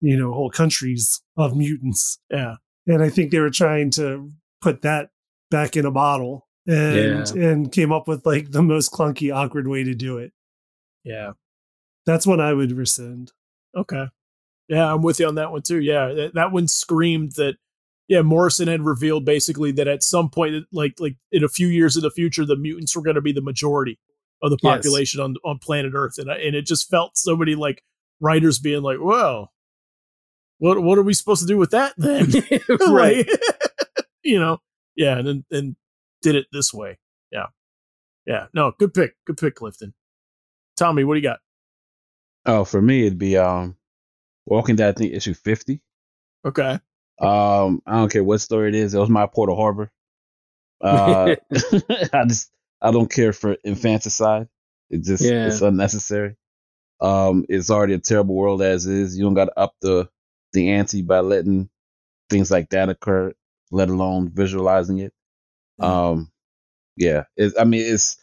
[0.00, 2.18] you know, whole countries of mutants.
[2.30, 2.56] Yeah.
[2.86, 4.30] And I think they were trying to
[4.62, 5.10] put that
[5.50, 9.84] back in a bottle and and came up with like the most clunky, awkward way
[9.84, 10.32] to do it.
[11.06, 11.32] Yeah.
[12.04, 13.32] That's what I would rescind.
[13.76, 14.06] Okay.
[14.68, 15.80] Yeah, I'm with you on that one too.
[15.80, 17.56] Yeah, that, that one screamed that.
[18.08, 21.96] Yeah, Morrison had revealed basically that at some point, like like in a few years
[21.96, 23.98] in the future, the mutants were going to be the majority
[24.42, 24.76] of the Yes.
[24.76, 27.82] population on on planet Earth, and I- and it just felt so many like
[28.20, 29.52] writers being like, "Well,
[30.58, 32.30] what what are we supposed to do with that then?"
[32.92, 33.28] right.
[34.22, 34.58] You know,
[34.96, 35.76] yeah, and then and
[36.22, 36.98] did it this way.
[37.30, 37.46] Yeah,
[38.26, 38.46] yeah.
[38.52, 39.94] No, good pick, good pick, Clifton.
[40.76, 41.40] Tommy, what do you got?
[42.46, 43.76] Oh, for me, it'd be um,
[44.46, 44.94] Walking Dead.
[44.94, 45.80] I think issue fifty.
[46.44, 46.78] Okay,
[47.20, 48.94] Um, I don't care what story it is.
[48.94, 49.90] It was my Port of Harbor.
[50.80, 51.36] Uh,
[52.12, 52.50] I just
[52.80, 54.48] I don't care for infanticide.
[54.90, 55.46] It just Yeah.
[55.46, 56.36] it's unnecessary.
[57.00, 59.16] Um, it's already a terrible world as is.
[59.18, 60.08] You don't got to up the
[60.52, 61.68] the ante by letting
[62.30, 63.32] things like that occur,
[63.72, 65.12] let alone visualizing it.
[65.80, 66.32] Um,
[66.96, 68.18] yeah, it, I mean it's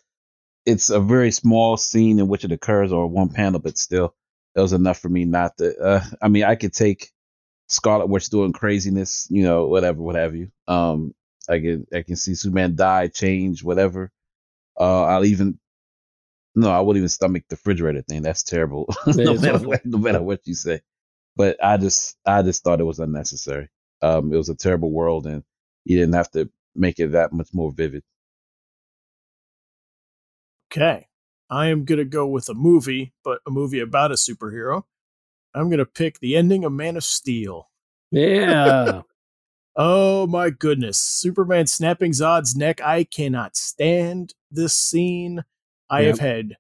[0.66, 4.16] it's a very small scene in which it occurs or one panel, but still,
[4.56, 5.78] it was enough for me not to.
[5.78, 7.12] Uh, I mean, I could take
[7.68, 10.52] Scarlet Witch doing craziness, you know, whatever, what have you.
[10.68, 11.14] Um,
[11.50, 14.12] I can I can see Superman die, change, whatever.
[14.80, 15.60] Uh, I'll even
[16.56, 18.22] no, I wouldn't even stomach the refrigerator thing.
[18.22, 18.88] That's terrible.
[19.08, 20.82] no, matter what, no matter what you say.
[21.36, 23.70] But I just I just thought it was unnecessary.
[24.02, 25.44] Um, it was a terrible world, and
[25.86, 28.04] you didn't have to make it that much more vivid.
[30.76, 31.08] Okay.
[31.50, 34.84] I am going to go with a movie, but a movie about a superhero.
[35.54, 37.70] I'm going to pick the ending of Man of Steel.
[38.12, 39.02] Yeah.
[39.76, 41.00] Oh my goodness.
[41.00, 42.80] Superman snapping Zod's neck.
[42.82, 45.44] I cannot stand this scene.
[45.90, 46.08] I Yep.
[46.12, 46.58] have had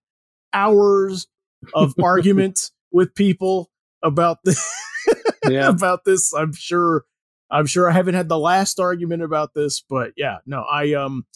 [0.51, 1.27] hours
[1.75, 3.69] of argument with people
[4.01, 4.67] about this
[5.47, 5.69] Yeah.
[5.69, 6.33] about this.
[6.33, 7.05] I'm sure
[7.51, 11.27] I'm sure I haven't had the last argument about this, but yeah, no, I um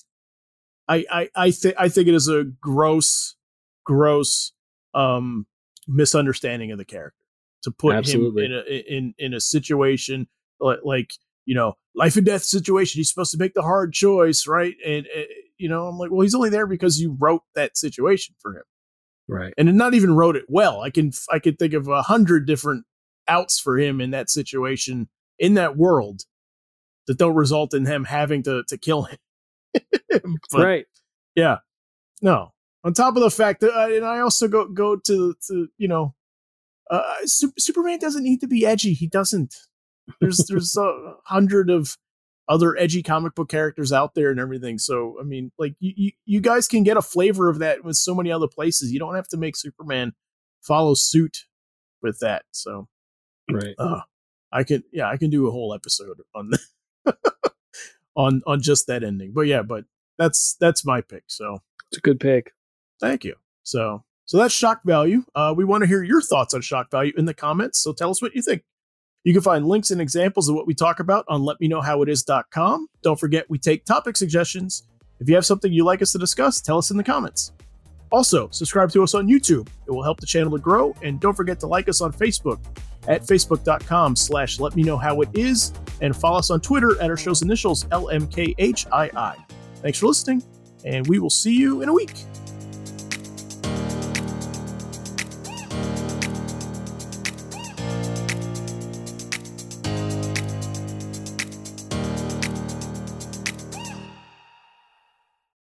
[0.88, 3.36] I I I think I think it is a gross
[3.84, 4.52] gross
[4.94, 5.46] um
[5.88, 7.16] misunderstanding of the character.
[7.64, 8.46] To put Absolutely.
[8.46, 10.28] him in a in in a situation
[10.60, 11.14] like, like
[11.46, 14.76] you know life and death situation he's supposed to make the hard choice right?
[14.86, 15.22] And uh,
[15.58, 18.64] you know i'm like well he's only there because you wrote that situation for him.
[19.28, 19.54] Right.
[19.58, 20.82] and not even wrote it well.
[20.82, 22.86] I can i can think of a hundred different
[23.28, 25.10] outs for him in that situation
[25.40, 26.22] in that world
[27.08, 29.18] that don't result in him having to to kill him
[30.54, 30.86] right.
[31.36, 31.58] yeah.
[32.22, 32.54] No.
[32.84, 35.88] On top of the fact that, uh, and I also go go to to you
[35.88, 36.16] know,
[36.90, 38.94] uh, Sup- Superman doesn't need to be edgy.
[38.94, 39.56] He doesn't.
[40.22, 41.98] There's there's a hundred of
[42.50, 44.78] other edgy comic book characters out there and everything.
[44.78, 47.98] So I mean, like you, you you guys can get a flavor of that with
[47.98, 48.92] so many other places.
[48.92, 50.14] You don't have to make Superman
[50.62, 51.40] follow suit
[52.02, 52.44] with that.
[52.52, 52.88] So
[53.52, 53.76] Right.
[53.78, 54.02] uh,
[54.52, 56.52] I can yeah I can do a whole episode on
[58.18, 59.32] on on just that ending.
[59.34, 59.86] But yeah, but
[60.18, 61.24] that's that's my pick.
[61.28, 62.52] So It's a good pick.
[63.00, 63.36] thank you.
[63.64, 65.24] So so that's shock value.
[65.34, 67.80] Uh, we want to hear your thoughts on shock value in the comments.
[67.80, 68.64] So tell us what you think.
[69.24, 72.88] You can find links and examples of what we talk about on letmeknowhowitis.com.
[73.04, 74.84] Don't forget we take topic suggestions.
[75.20, 77.52] If you have something you'd like us to discuss, tell us in the comments.
[78.12, 79.68] Also, subscribe to us on YouTube.
[79.86, 80.96] It will help the channel to grow.
[81.02, 82.60] And don't forget to like us on Facebook
[83.08, 87.10] at facebook.com slash let me know how it is and follow us on Twitter at
[87.10, 89.36] our show's initials LMKHII.
[89.76, 90.44] Thanks for listening,
[90.86, 92.14] and we will see you in a week.